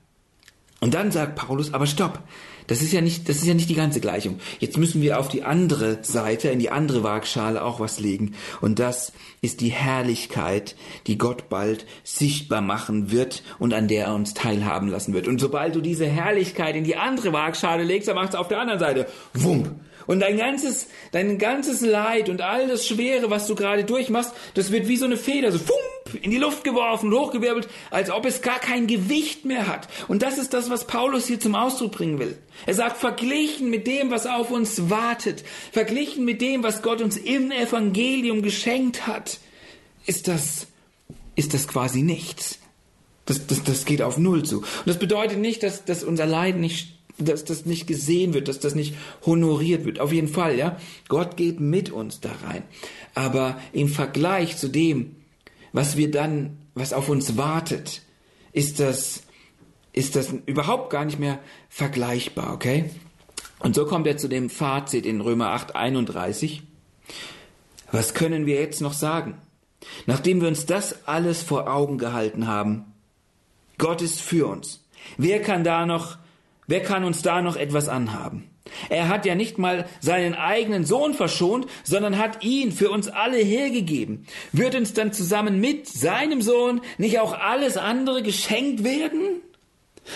Und 0.81 0.93
dann 0.93 1.11
sagt 1.11 1.37
Paulus, 1.37 1.73
aber 1.73 1.87
stopp. 1.87 2.19
Das 2.67 2.81
ist 2.81 2.91
ja 2.91 2.99
nicht, 2.99 3.29
das 3.29 3.37
ist 3.37 3.45
ja 3.45 3.53
nicht 3.53 3.69
die 3.69 3.75
ganze 3.75 4.01
Gleichung. 4.01 4.41
Jetzt 4.59 4.77
müssen 4.77 5.01
wir 5.01 5.17
auf 5.17 5.29
die 5.29 5.43
andere 5.43 5.99
Seite, 6.01 6.49
in 6.49 6.59
die 6.59 6.69
andere 6.69 7.01
Waagschale 7.01 7.63
auch 7.63 7.79
was 7.79 8.01
legen. 8.01 8.35
Und 8.59 8.79
das 8.79 9.13
ist 9.39 9.61
die 9.61 9.69
Herrlichkeit, 9.69 10.75
die 11.07 11.17
Gott 11.17 11.47
bald 11.47 11.85
sichtbar 12.03 12.59
machen 12.59 13.11
wird 13.11 13.43
und 13.59 13.73
an 13.73 13.87
der 13.87 14.07
er 14.07 14.13
uns 14.13 14.33
teilhaben 14.33 14.89
lassen 14.89 15.13
wird. 15.13 15.29
Und 15.29 15.39
sobald 15.39 15.75
du 15.75 15.79
diese 15.79 16.05
Herrlichkeit 16.05 16.75
in 16.75 16.83
die 16.83 16.97
andere 16.97 17.31
Waagschale 17.31 17.85
legst, 17.85 18.09
dann 18.09 18.15
macht 18.15 18.29
es 18.29 18.35
auf 18.35 18.49
der 18.49 18.59
anderen 18.59 18.81
Seite 18.81 19.07
Wump. 19.35 19.73
Und 20.05 20.19
dein 20.19 20.37
ganzes, 20.37 20.87
dein 21.13 21.37
ganzes 21.37 21.79
Leid 21.79 22.27
und 22.27 22.41
all 22.41 22.67
das 22.67 22.85
Schwere, 22.85 23.29
was 23.29 23.47
du 23.47 23.55
gerade 23.55 23.85
durchmachst, 23.85 24.33
das 24.53 24.69
wird 24.69 24.89
wie 24.89 24.97
so 24.97 25.05
eine 25.05 25.15
Feder, 25.15 25.53
so 25.53 25.59
fump, 25.59 25.79
in 26.21 26.31
die 26.31 26.37
Luft 26.37 26.63
geworfen, 26.63 27.13
hochgewirbelt, 27.13 27.67
als 27.91 28.09
ob 28.09 28.25
es 28.25 28.41
gar 28.41 28.59
kein 28.59 28.87
Gewicht 28.87 29.45
mehr 29.45 29.67
hat. 29.67 29.87
Und 30.07 30.21
das 30.21 30.37
ist 30.37 30.53
das, 30.53 30.69
was 30.69 30.87
Paulus 30.87 31.27
hier 31.27 31.39
zum 31.39 31.55
Ausdruck 31.55 31.91
bringen 31.91 32.19
will. 32.19 32.37
Er 32.65 32.73
sagt, 32.73 32.97
verglichen 32.97 33.69
mit 33.69 33.87
dem, 33.87 34.11
was 34.11 34.25
auf 34.25 34.51
uns 34.51 34.89
wartet, 34.89 35.43
verglichen 35.71 36.25
mit 36.25 36.41
dem, 36.41 36.63
was 36.63 36.81
Gott 36.81 37.01
uns 37.01 37.17
im 37.17 37.51
Evangelium 37.51 38.41
geschenkt 38.41 39.07
hat, 39.07 39.39
ist 40.05 40.27
das, 40.27 40.67
ist 41.35 41.53
das 41.53 41.67
quasi 41.67 42.01
nichts. 42.01 42.59
Das, 43.25 43.45
das, 43.45 43.63
das 43.63 43.85
geht 43.85 44.01
auf 44.01 44.17
Null 44.17 44.43
zu. 44.43 44.57
Und 44.59 44.87
das 44.87 44.97
bedeutet 44.97 45.37
nicht, 45.37 45.61
dass, 45.61 45.85
dass 45.85 46.03
unser 46.03 46.25
Leiden 46.25 46.61
nicht 46.61 46.99
dass 47.21 47.43
das 47.43 47.65
nicht 47.65 47.85
gesehen 47.85 48.33
wird, 48.33 48.47
dass 48.47 48.61
das 48.61 48.75
nicht 48.75 48.95
honoriert 49.25 49.83
wird. 49.83 49.99
Auf 49.99 50.13
jeden 50.13 50.29
Fall, 50.29 50.57
ja. 50.57 50.77
Gott 51.09 51.35
geht 51.35 51.59
mit 51.59 51.91
uns 51.91 52.21
da 52.21 52.31
rein. 52.45 52.63
Aber 53.13 53.59
im 53.73 53.89
Vergleich 53.89 54.55
zu 54.55 54.69
dem, 54.69 55.17
was 55.71 55.97
wir 55.97 56.11
dann, 56.11 56.57
was 56.73 56.93
auf 56.93 57.09
uns 57.09 57.37
wartet, 57.37 58.01
ist 58.51 58.79
das, 58.79 59.23
ist 59.93 60.15
das 60.15 60.33
überhaupt 60.45 60.89
gar 60.89 61.05
nicht 61.05 61.19
mehr 61.19 61.39
vergleichbar, 61.69 62.53
okay? 62.53 62.89
Und 63.59 63.75
so 63.75 63.85
kommt 63.85 64.07
er 64.07 64.17
zu 64.17 64.27
dem 64.27 64.49
Fazit 64.49 65.05
in 65.05 65.21
Römer 65.21 65.49
8, 65.49 65.75
31. 65.75 66.63
Was 67.91 68.13
können 68.13 68.45
wir 68.45 68.59
jetzt 68.59 68.81
noch 68.81 68.93
sagen? 68.93 69.37
Nachdem 70.05 70.41
wir 70.41 70.47
uns 70.47 70.65
das 70.65 71.07
alles 71.07 71.41
vor 71.43 71.71
Augen 71.71 71.97
gehalten 71.97 72.47
haben, 72.47 72.93
Gott 73.77 74.01
ist 74.01 74.21
für 74.21 74.47
uns. 74.47 74.83
Wer 75.17 75.41
kann 75.41 75.63
da 75.63 75.85
noch 75.85 76.17
Wer 76.69 76.83
kann 76.83 77.03
uns 77.03 77.23
da 77.23 77.41
noch 77.41 77.55
etwas 77.55 77.89
anhaben? 77.89 78.47
Er 78.89 79.07
hat 79.07 79.25
ja 79.25 79.35
nicht 79.35 79.57
mal 79.57 79.87
seinen 79.99 80.35
eigenen 80.35 80.85
Sohn 80.85 81.13
verschont, 81.13 81.67
sondern 81.83 82.17
hat 82.17 82.43
ihn 82.43 82.71
für 82.71 82.89
uns 82.89 83.07
alle 83.07 83.37
hergegeben. 83.37 84.25
Wird 84.51 84.75
uns 84.75 84.93
dann 84.93 85.13
zusammen 85.13 85.59
mit 85.59 85.87
seinem 85.87 86.41
Sohn 86.41 86.81
nicht 86.97 87.19
auch 87.19 87.37
alles 87.37 87.77
andere 87.77 88.23
geschenkt 88.23 88.83
werden? 88.83 89.41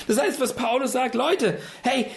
Das 0.07 0.19
heißt, 0.19 0.39
was 0.39 0.55
Paulus 0.55 0.91
sagt, 0.91 1.15
Leute, 1.15 1.59
hey, 1.83 2.07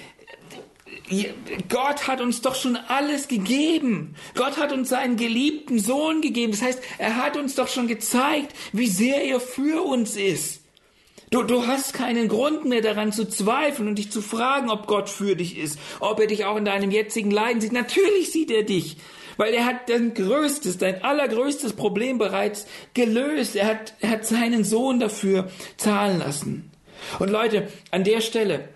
Gott 1.68 2.08
hat 2.08 2.20
uns 2.20 2.42
doch 2.42 2.54
schon 2.54 2.76
alles 2.76 3.28
gegeben. 3.28 4.16
Gott 4.34 4.56
hat 4.56 4.72
uns 4.72 4.88
seinen 4.88 5.16
geliebten 5.16 5.78
Sohn 5.78 6.20
gegeben. 6.20 6.52
Das 6.52 6.62
heißt, 6.62 6.82
er 6.98 7.16
hat 7.16 7.36
uns 7.36 7.54
doch 7.54 7.68
schon 7.68 7.86
gezeigt, 7.86 8.54
wie 8.72 8.88
sehr 8.88 9.24
er 9.24 9.40
für 9.40 9.84
uns 9.84 10.16
ist. 10.16 10.62
Du, 11.30 11.42
du 11.42 11.66
hast 11.66 11.92
keinen 11.92 12.28
Grund 12.28 12.66
mehr 12.66 12.82
daran 12.82 13.12
zu 13.12 13.28
zweifeln 13.28 13.88
und 13.88 13.98
dich 13.98 14.12
zu 14.12 14.22
fragen, 14.22 14.70
ob 14.70 14.86
Gott 14.86 15.08
für 15.08 15.34
dich 15.34 15.58
ist, 15.58 15.78
ob 15.98 16.20
er 16.20 16.28
dich 16.28 16.44
auch 16.44 16.56
in 16.56 16.64
deinem 16.64 16.92
jetzigen 16.92 17.32
Leiden 17.32 17.60
sieht. 17.60 17.72
Natürlich 17.72 18.30
sieht 18.30 18.50
er 18.52 18.62
dich, 18.62 18.98
weil 19.36 19.52
er 19.52 19.64
hat 19.64 19.88
dein 19.88 20.14
größtes, 20.14 20.78
dein 20.78 21.02
allergrößtes 21.02 21.72
Problem 21.72 22.18
bereits 22.18 22.66
gelöst. 22.94 23.56
Er 23.56 23.66
hat, 23.66 23.94
er 24.00 24.10
hat 24.10 24.26
seinen 24.26 24.62
Sohn 24.62 25.00
dafür 25.00 25.50
zahlen 25.76 26.20
lassen. 26.20 26.70
Und 27.18 27.30
Leute, 27.30 27.68
an 27.90 28.04
der 28.04 28.20
Stelle, 28.20 28.68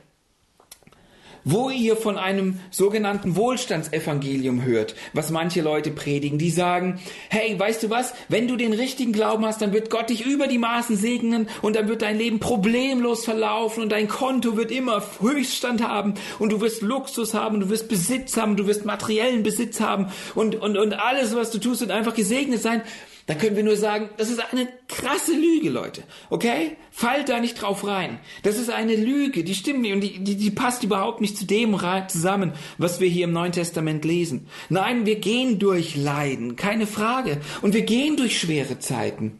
wo 1.44 1.70
ihr 1.70 1.96
von 1.96 2.18
einem 2.18 2.59
sogenannten 2.70 3.37
Wohlstandsevangelium 3.37 4.64
hört, 4.64 4.94
was 5.12 5.31
manche 5.31 5.61
Leute 5.61 5.90
predigen, 5.90 6.38
die 6.38 6.50
sagen, 6.50 7.00
hey, 7.29 7.59
weißt 7.59 7.83
du 7.83 7.90
was, 7.90 8.14
wenn 8.29 8.48
du 8.48 8.57
den 8.57 8.72
richtigen 8.72 9.12
Glauben 9.12 9.44
hast, 9.44 9.62
dann 9.62 9.72
wird 9.72 9.90
Gott 9.90 10.11
dich 10.11 10.24
über 10.24 10.46
die 10.46 10.59
Maßen 10.59 10.96
segnen 10.96 11.48
und 11.62 11.76
dann 11.76 11.88
wird 11.88 12.03
dein 12.03 12.18
Leben 12.18 12.40
problemlos 12.40 13.24
verlaufen 13.24 13.83
und 13.83 13.90
dein 13.90 14.09
Konto 14.09 14.57
wird 14.57 14.70
immer 14.70 15.03
Höchststand 15.20 15.87
haben 15.87 16.14
und 16.38 16.53
du 16.53 16.61
wirst 16.61 16.83
Luxus 16.83 17.35
haben, 17.35 17.61
du 17.61 17.68
wirst 17.68 17.88
Besitz 17.88 18.37
haben, 18.37 18.57
du 18.57 18.66
wirst 18.66 18.85
materiellen 18.85 19.42
Besitz 19.42 19.81
haben 19.81 20.09
und, 20.35 20.57
und, 20.57 20.76
und 20.76 20.94
alles, 20.94 21.35
was 21.35 21.50
du 21.50 21.59
tust, 21.59 21.81
wird 21.81 21.90
einfach 21.90 22.14
gesegnet 22.14 22.62
sein. 22.62 22.83
Da 23.31 23.37
können 23.37 23.55
wir 23.55 23.62
nur 23.62 23.77
sagen, 23.77 24.11
das 24.16 24.29
ist 24.29 24.43
eine 24.53 24.66
krasse 24.88 25.33
Lüge, 25.33 25.71
Leute. 25.71 26.03
Okay? 26.31 26.77
Fallt 26.90 27.29
da 27.29 27.38
nicht 27.38 27.62
drauf 27.62 27.87
rein. 27.87 28.19
Das 28.43 28.59
ist 28.59 28.71
eine 28.71 28.97
Lüge, 28.97 29.45
die 29.45 29.55
stimmt 29.55 29.83
nicht 29.83 29.93
und 29.93 30.01
die, 30.01 30.19
die, 30.19 30.35
die 30.35 30.51
passt 30.51 30.83
überhaupt 30.83 31.21
nicht 31.21 31.38
zu 31.38 31.47
dem 31.47 31.79
zusammen, 32.09 32.55
was 32.77 32.99
wir 32.99 33.07
hier 33.07 33.27
im 33.27 33.33
Neuen 33.33 33.53
Testament 33.53 34.05
lesen. 34.05 34.49
Nein, 34.69 35.07
wir 35.07 35.21
gehen 35.21 35.61
durch 35.61 35.95
Leiden, 35.95 36.57
keine 36.57 36.88
Frage. 36.88 37.40
Und 37.62 37.73
wir 37.73 37.83
gehen 37.83 38.16
durch 38.16 38.37
schwere 38.37 38.81
Zeiten. 38.81 39.38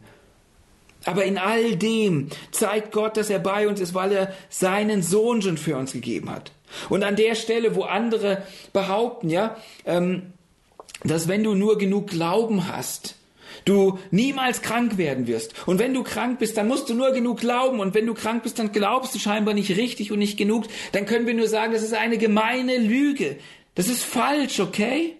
Aber 1.03 1.25
in 1.25 1.37
all 1.37 1.75
dem 1.75 2.29
zeigt 2.51 2.93
Gott, 2.93 3.17
dass 3.17 3.29
er 3.29 3.39
bei 3.39 3.67
uns 3.67 3.81
ist, 3.81 3.93
weil 3.93 4.13
er 4.13 4.33
seinen 4.47 5.03
Sohn 5.03 5.41
schon 5.41 5.57
für 5.57 5.75
uns 5.75 5.91
gegeben 5.91 6.29
hat. 6.29 6.53
Und 6.87 7.03
an 7.03 7.17
der 7.17 7.35
Stelle, 7.35 7.75
wo 7.75 7.83
andere 7.83 8.43
behaupten, 8.71 9.29
ja, 9.29 9.57
ähm, 9.85 10.31
dass 11.03 11.27
wenn 11.27 11.43
du 11.43 11.55
nur 11.55 11.77
genug 11.77 12.07
Glauben 12.07 12.69
hast, 12.69 13.15
du 13.65 13.99
niemals 14.11 14.61
krank 14.61 14.97
werden 14.97 15.27
wirst. 15.27 15.67
Und 15.67 15.79
wenn 15.79 15.93
du 15.93 16.03
krank 16.03 16.39
bist, 16.39 16.57
dann 16.57 16.67
musst 16.67 16.89
du 16.89 16.93
nur 16.93 17.11
genug 17.11 17.39
glauben. 17.39 17.79
Und 17.79 17.93
wenn 17.93 18.05
du 18.05 18.13
krank 18.13 18.43
bist, 18.43 18.59
dann 18.59 18.71
glaubst 18.71 19.15
du 19.15 19.19
scheinbar 19.19 19.53
nicht 19.53 19.75
richtig 19.77 20.11
und 20.11 20.19
nicht 20.19 20.37
genug. 20.37 20.65
Dann 20.91 21.05
können 21.05 21.27
wir 21.27 21.33
nur 21.33 21.47
sagen, 21.47 21.73
das 21.73 21.83
ist 21.83 21.93
eine 21.93 22.17
gemeine 22.17 22.77
Lüge. 22.77 23.37
Das 23.75 23.87
ist 23.87 24.03
falsch, 24.03 24.59
okay? 24.59 25.15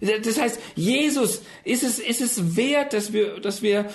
Das 0.00 0.40
heißt, 0.40 0.60
Jesus 0.76 1.42
ist 1.64 1.82
es, 1.82 1.98
ist 1.98 2.20
es 2.20 2.56
wert, 2.56 2.92
dass 2.92 3.12
wir, 3.12 3.40
dass 3.40 3.62
wir 3.62 3.86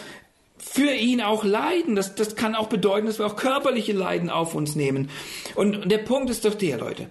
für 0.58 0.92
ihn 0.94 1.22
auch 1.22 1.44
leiden. 1.44 1.96
Das, 1.96 2.16
das 2.16 2.36
kann 2.36 2.56
auch 2.56 2.68
bedeuten, 2.68 3.08
dass 3.08 3.20
wir 3.20 3.26
auch 3.26 3.36
körperliche 3.36 3.94
Leiden 3.94 4.30
auf 4.30 4.56
uns 4.56 4.76
nehmen. 4.76 5.10
Und 5.56 5.90
der 5.90 6.00
Punkt 6.00 6.30
ist 6.30 6.46
doch 6.46 6.56
der, 6.56 6.78
Leute. 6.78 7.10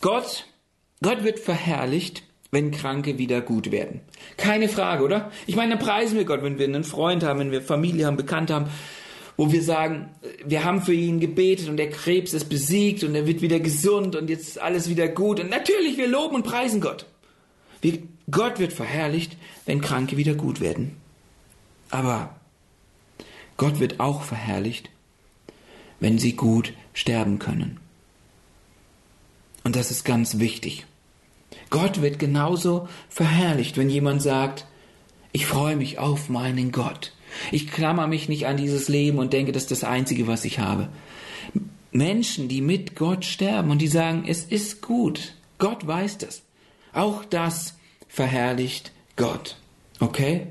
Gott, 0.00 0.46
Gott 1.02 1.24
wird 1.24 1.38
verherrlicht, 1.38 2.22
wenn 2.50 2.70
Kranke 2.70 3.18
wieder 3.18 3.40
gut 3.40 3.70
werden. 3.70 4.00
Keine 4.36 4.68
Frage, 4.68 5.04
oder? 5.04 5.30
Ich 5.46 5.56
meine, 5.56 5.76
dann 5.76 5.84
preisen 5.84 6.16
wir 6.16 6.24
Gott, 6.24 6.42
wenn 6.42 6.58
wir 6.58 6.66
einen 6.66 6.84
Freund 6.84 7.22
haben, 7.22 7.38
wenn 7.38 7.52
wir 7.52 7.62
Familie 7.62 8.06
haben, 8.06 8.16
Bekannte 8.16 8.54
haben, 8.54 8.70
wo 9.36 9.52
wir 9.52 9.62
sagen, 9.62 10.10
wir 10.44 10.64
haben 10.64 10.82
für 10.82 10.92
ihn 10.92 11.20
gebetet 11.20 11.68
und 11.68 11.76
der 11.76 11.90
Krebs 11.90 12.34
ist 12.34 12.48
besiegt 12.48 13.04
und 13.04 13.14
er 13.14 13.26
wird 13.26 13.40
wieder 13.40 13.60
gesund 13.60 14.16
und 14.16 14.28
jetzt 14.28 14.48
ist 14.48 14.58
alles 14.58 14.90
wieder 14.90 15.08
gut. 15.08 15.40
Und 15.40 15.48
natürlich, 15.48 15.96
wir 15.96 16.08
loben 16.08 16.34
und 16.34 16.42
preisen 16.42 16.80
Gott. 16.80 17.06
Wir, 17.80 18.00
Gott 18.30 18.58
wird 18.58 18.72
verherrlicht, 18.72 19.36
wenn 19.64 19.80
Kranke 19.80 20.16
wieder 20.16 20.34
gut 20.34 20.60
werden. 20.60 20.96
Aber 21.90 22.36
Gott 23.56 23.80
wird 23.80 24.00
auch 24.00 24.22
verherrlicht, 24.22 24.90
wenn 26.00 26.18
sie 26.18 26.34
gut 26.34 26.72
sterben 26.92 27.38
können. 27.38 27.78
Und 29.64 29.76
das 29.76 29.90
ist 29.90 30.04
ganz 30.04 30.38
wichtig. 30.38 30.86
Gott 31.70 32.02
wird 32.02 32.18
genauso 32.18 32.88
verherrlicht, 33.08 33.76
wenn 33.76 33.90
jemand 33.90 34.22
sagt, 34.22 34.66
ich 35.32 35.46
freue 35.46 35.76
mich 35.76 35.98
auf 35.98 36.28
meinen 36.28 36.72
Gott. 36.72 37.12
Ich 37.52 37.70
klammer 37.70 38.08
mich 38.08 38.28
nicht 38.28 38.46
an 38.46 38.56
dieses 38.56 38.88
Leben 38.88 39.18
und 39.18 39.32
denke, 39.32 39.52
das 39.52 39.64
ist 39.64 39.70
das 39.70 39.84
Einzige, 39.84 40.26
was 40.26 40.44
ich 40.44 40.58
habe. 40.58 40.88
Menschen, 41.92 42.48
die 42.48 42.60
mit 42.60 42.96
Gott 42.96 43.24
sterben 43.24 43.70
und 43.70 43.78
die 43.78 43.88
sagen, 43.88 44.24
es 44.26 44.44
ist 44.44 44.82
gut. 44.82 45.34
Gott 45.58 45.86
weiß 45.86 46.18
das. 46.18 46.42
Auch 46.92 47.24
das 47.24 47.78
verherrlicht 48.08 48.92
Gott. 49.16 49.56
Okay? 50.00 50.48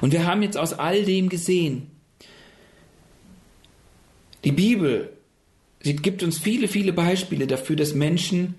Und 0.00 0.12
wir 0.12 0.26
haben 0.26 0.42
jetzt 0.42 0.56
aus 0.56 0.72
all 0.72 1.04
dem 1.04 1.28
gesehen, 1.28 1.90
die 4.44 4.52
Bibel, 4.52 5.16
sie 5.80 5.96
gibt 5.96 6.22
uns 6.22 6.38
viele, 6.38 6.68
viele 6.68 6.92
Beispiele 6.92 7.46
dafür, 7.46 7.76
dass 7.76 7.94
Menschen 7.94 8.54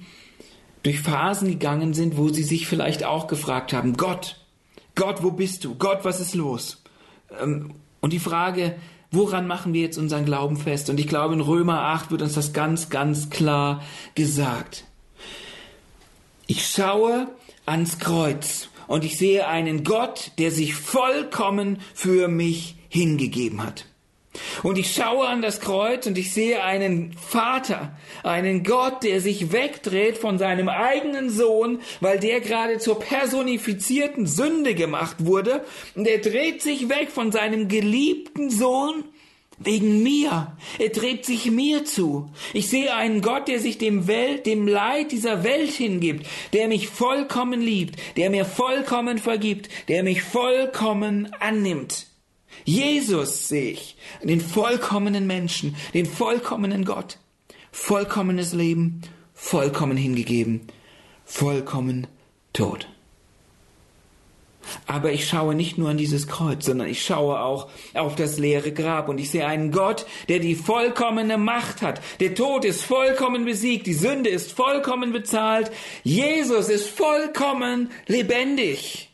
durch 0.83 0.99
Phasen 0.99 1.49
gegangen 1.49 1.93
sind, 1.93 2.17
wo 2.17 2.29
sie 2.29 2.43
sich 2.43 2.67
vielleicht 2.67 3.03
auch 3.03 3.27
gefragt 3.27 3.73
haben, 3.73 3.97
Gott, 3.97 4.37
Gott, 4.95 5.23
wo 5.23 5.31
bist 5.31 5.63
du? 5.63 5.75
Gott, 5.75 5.99
was 6.03 6.19
ist 6.19 6.35
los? 6.35 6.81
Ähm, 7.39 7.75
und 8.01 8.13
die 8.13 8.19
Frage, 8.19 8.75
woran 9.11 9.47
machen 9.47 9.73
wir 9.73 9.81
jetzt 9.81 9.97
unseren 9.97 10.25
Glauben 10.25 10.57
fest? 10.57 10.89
Und 10.89 10.99
ich 10.99 11.07
glaube, 11.07 11.33
in 11.33 11.41
Römer 11.41 11.81
8 11.81 12.11
wird 12.11 12.21
uns 12.21 12.33
das 12.33 12.53
ganz, 12.53 12.89
ganz 12.89 13.29
klar 13.29 13.83
gesagt. 14.15 14.85
Ich 16.47 16.67
schaue 16.67 17.27
ans 17.65 17.99
Kreuz 17.99 18.69
und 18.87 19.05
ich 19.05 19.17
sehe 19.17 19.47
einen 19.47 19.83
Gott, 19.83 20.31
der 20.37 20.51
sich 20.51 20.75
vollkommen 20.75 21.79
für 21.93 22.27
mich 22.27 22.75
hingegeben 22.89 23.63
hat. 23.63 23.85
Und 24.63 24.77
ich 24.77 24.93
schaue 24.93 25.27
an 25.27 25.41
das 25.41 25.59
Kreuz 25.59 26.07
und 26.07 26.17
ich 26.17 26.33
sehe 26.33 26.63
einen 26.63 27.13
Vater, 27.13 27.97
einen 28.23 28.63
Gott, 28.63 29.03
der 29.03 29.19
sich 29.19 29.51
wegdreht 29.51 30.17
von 30.17 30.37
seinem 30.37 30.69
eigenen 30.69 31.29
Sohn, 31.29 31.79
weil 31.99 32.19
der 32.19 32.39
gerade 32.39 32.77
zur 32.77 32.99
personifizierten 32.99 34.27
Sünde 34.27 34.73
gemacht 34.73 35.17
wurde. 35.25 35.65
Und 35.95 36.07
er 36.07 36.19
dreht 36.19 36.61
sich 36.61 36.87
weg 36.87 37.09
von 37.11 37.31
seinem 37.31 37.67
geliebten 37.67 38.49
Sohn 38.49 39.03
wegen 39.57 40.01
mir. 40.01 40.55
Er 40.79 40.89
dreht 40.89 41.25
sich 41.25 41.51
mir 41.51 41.85
zu. 41.85 42.29
Ich 42.53 42.69
sehe 42.69 42.95
einen 42.95 43.21
Gott, 43.21 43.47
der 43.47 43.59
sich 43.59 43.77
dem 43.77 44.07
Welt, 44.07 44.45
dem 44.45 44.67
Leid 44.67 45.11
dieser 45.11 45.43
Welt 45.43 45.71
hingibt, 45.71 46.25
der 46.53 46.67
mich 46.67 46.87
vollkommen 46.87 47.61
liebt, 47.61 47.95
der 48.17 48.29
mir 48.29 48.45
vollkommen 48.45 49.17
vergibt, 49.17 49.69
der 49.87 50.03
mich 50.03 50.23
vollkommen 50.23 51.31
annimmt. 51.39 52.10
Jesus 52.65 53.47
sehe 53.47 53.71
ich, 53.71 53.97
den 54.23 54.41
vollkommenen 54.41 55.27
Menschen, 55.27 55.75
den 55.93 56.05
vollkommenen 56.05 56.85
Gott. 56.85 57.17
Vollkommenes 57.71 58.53
Leben, 58.53 59.01
vollkommen 59.33 59.97
hingegeben, 59.97 60.67
vollkommen 61.25 62.07
tot. 62.53 62.87
Aber 64.85 65.11
ich 65.11 65.27
schaue 65.27 65.55
nicht 65.55 65.77
nur 65.77 65.89
an 65.89 65.97
dieses 65.97 66.27
Kreuz, 66.27 66.65
sondern 66.65 66.87
ich 66.87 67.03
schaue 67.03 67.39
auch 67.39 67.69
auf 67.93 68.15
das 68.15 68.37
leere 68.37 68.71
Grab 68.71 69.09
und 69.09 69.19
ich 69.19 69.31
sehe 69.31 69.45
einen 69.45 69.71
Gott, 69.71 70.05
der 70.29 70.39
die 70.39 70.55
vollkommene 70.55 71.37
Macht 71.37 71.81
hat. 71.81 72.01
Der 72.19 72.35
Tod 72.35 72.65
ist 72.65 72.83
vollkommen 72.83 73.45
besiegt, 73.45 73.87
die 73.87 73.93
Sünde 73.93 74.29
ist 74.29 74.51
vollkommen 74.51 75.11
bezahlt, 75.11 75.71
Jesus 76.03 76.69
ist 76.69 76.89
vollkommen 76.89 77.91
lebendig. 78.07 79.09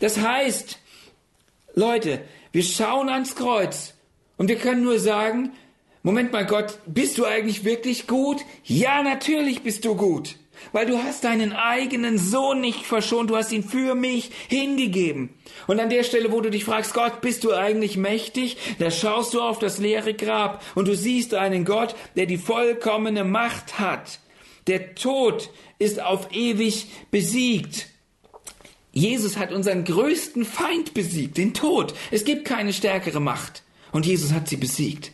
Das 0.00 0.18
heißt, 0.18 0.78
Leute, 1.78 2.22
wir 2.52 2.62
schauen 2.62 3.10
ans 3.10 3.34
Kreuz 3.34 3.92
und 4.38 4.48
wir 4.48 4.56
können 4.56 4.82
nur 4.82 4.98
sagen, 4.98 5.52
Moment 6.02 6.32
mal 6.32 6.46
Gott, 6.46 6.78
bist 6.86 7.18
du 7.18 7.26
eigentlich 7.26 7.64
wirklich 7.64 8.06
gut? 8.06 8.40
Ja, 8.64 9.02
natürlich 9.02 9.62
bist 9.62 9.84
du 9.84 9.94
gut. 9.94 10.36
Weil 10.72 10.86
du 10.86 10.96
hast 10.96 11.24
deinen 11.24 11.52
eigenen 11.52 12.16
Sohn 12.16 12.62
nicht 12.62 12.86
verschont, 12.86 13.28
du 13.28 13.36
hast 13.36 13.52
ihn 13.52 13.62
für 13.62 13.94
mich 13.94 14.30
hingegeben. 14.48 15.34
Und 15.66 15.78
an 15.78 15.90
der 15.90 16.02
Stelle, 16.02 16.32
wo 16.32 16.40
du 16.40 16.50
dich 16.50 16.64
fragst, 16.64 16.94
Gott, 16.94 17.20
bist 17.20 17.44
du 17.44 17.52
eigentlich 17.52 17.98
mächtig? 17.98 18.56
Da 18.78 18.90
schaust 18.90 19.34
du 19.34 19.42
auf 19.42 19.58
das 19.58 19.76
leere 19.76 20.14
Grab 20.14 20.64
und 20.74 20.88
du 20.88 20.96
siehst 20.96 21.34
einen 21.34 21.66
Gott, 21.66 21.94
der 22.16 22.24
die 22.24 22.38
vollkommene 22.38 23.22
Macht 23.22 23.78
hat. 23.78 24.20
Der 24.66 24.94
Tod 24.94 25.50
ist 25.78 26.02
auf 26.02 26.32
ewig 26.32 26.86
besiegt. 27.10 27.88
Jesus 28.96 29.36
hat 29.36 29.52
unseren 29.52 29.84
größten 29.84 30.46
Feind 30.46 30.94
besiegt, 30.94 31.36
den 31.36 31.52
Tod. 31.52 31.92
Es 32.10 32.24
gibt 32.24 32.46
keine 32.46 32.72
stärkere 32.72 33.20
Macht. 33.20 33.62
Und 33.92 34.06
Jesus 34.06 34.32
hat 34.32 34.48
sie 34.48 34.56
besiegt. 34.56 35.12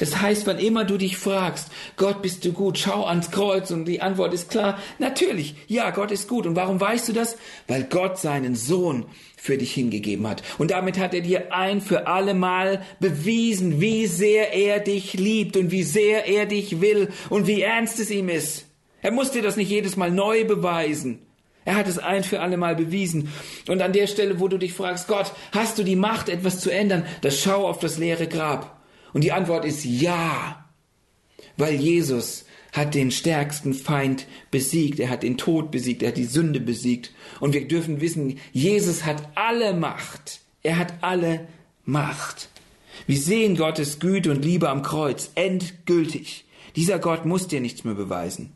Das 0.00 0.20
heißt, 0.20 0.44
wann 0.48 0.58
immer 0.58 0.84
du 0.84 0.98
dich 0.98 1.16
fragst, 1.16 1.68
Gott, 1.96 2.20
bist 2.20 2.44
du 2.44 2.52
gut, 2.52 2.78
schau 2.78 3.04
ans 3.04 3.30
Kreuz 3.30 3.70
und 3.70 3.84
die 3.84 4.00
Antwort 4.00 4.34
ist 4.34 4.50
klar, 4.50 4.80
natürlich, 4.98 5.54
ja, 5.68 5.90
Gott 5.90 6.10
ist 6.10 6.26
gut. 6.26 6.46
Und 6.46 6.56
warum 6.56 6.80
weißt 6.80 7.08
du 7.08 7.12
das? 7.12 7.36
Weil 7.68 7.84
Gott 7.84 8.18
seinen 8.18 8.56
Sohn 8.56 9.06
für 9.36 9.56
dich 9.56 9.72
hingegeben 9.72 10.26
hat. 10.26 10.42
Und 10.58 10.72
damit 10.72 10.98
hat 10.98 11.14
er 11.14 11.20
dir 11.20 11.54
ein 11.54 11.80
für 11.80 12.08
alle 12.08 12.34
Mal 12.34 12.82
bewiesen, 12.98 13.80
wie 13.80 14.08
sehr 14.08 14.52
er 14.52 14.80
dich 14.80 15.12
liebt 15.14 15.56
und 15.56 15.70
wie 15.70 15.84
sehr 15.84 16.26
er 16.26 16.46
dich 16.46 16.80
will 16.80 17.10
und 17.30 17.46
wie 17.46 17.62
ernst 17.62 18.00
es 18.00 18.10
ihm 18.10 18.28
ist. 18.28 18.66
Er 19.00 19.12
muss 19.12 19.30
dir 19.30 19.42
das 19.42 19.56
nicht 19.56 19.70
jedes 19.70 19.96
Mal 19.96 20.10
neu 20.10 20.44
beweisen. 20.44 21.25
Er 21.66 21.74
hat 21.74 21.88
es 21.88 21.98
ein 21.98 22.24
für 22.24 22.40
alle 22.40 22.56
Mal 22.56 22.76
bewiesen. 22.76 23.28
Und 23.68 23.82
an 23.82 23.92
der 23.92 24.06
Stelle, 24.06 24.40
wo 24.40 24.46
du 24.46 24.56
dich 24.56 24.72
fragst, 24.72 25.08
Gott, 25.08 25.32
hast 25.52 25.78
du 25.78 25.82
die 25.82 25.96
Macht, 25.96 26.28
etwas 26.28 26.60
zu 26.60 26.70
ändern? 26.70 27.04
Das 27.20 27.42
schau 27.42 27.66
auf 27.66 27.80
das 27.80 27.98
leere 27.98 28.28
Grab. 28.28 28.80
Und 29.12 29.24
die 29.24 29.32
Antwort 29.32 29.64
ist 29.64 29.84
ja. 29.84 30.64
Weil 31.56 31.74
Jesus 31.74 32.46
hat 32.72 32.94
den 32.94 33.10
stärksten 33.10 33.74
Feind 33.74 34.26
besiegt. 34.52 35.00
Er 35.00 35.10
hat 35.10 35.24
den 35.24 35.38
Tod 35.38 35.72
besiegt. 35.72 36.02
Er 36.02 36.08
hat 36.08 36.16
die 36.16 36.24
Sünde 36.24 36.60
besiegt. 36.60 37.12
Und 37.40 37.52
wir 37.52 37.66
dürfen 37.66 38.00
wissen, 38.00 38.38
Jesus 38.52 39.04
hat 39.04 39.28
alle 39.34 39.74
Macht. 39.74 40.40
Er 40.62 40.78
hat 40.78 40.94
alle 41.00 41.48
Macht. 41.84 42.48
Wir 43.08 43.18
sehen 43.18 43.56
Gottes 43.56 43.98
Güte 43.98 44.30
und 44.30 44.44
Liebe 44.44 44.68
am 44.68 44.82
Kreuz 44.82 45.32
endgültig. 45.34 46.44
Dieser 46.76 47.00
Gott 47.00 47.24
muss 47.24 47.48
dir 47.48 47.60
nichts 47.60 47.82
mehr 47.82 47.94
beweisen. 47.94 48.52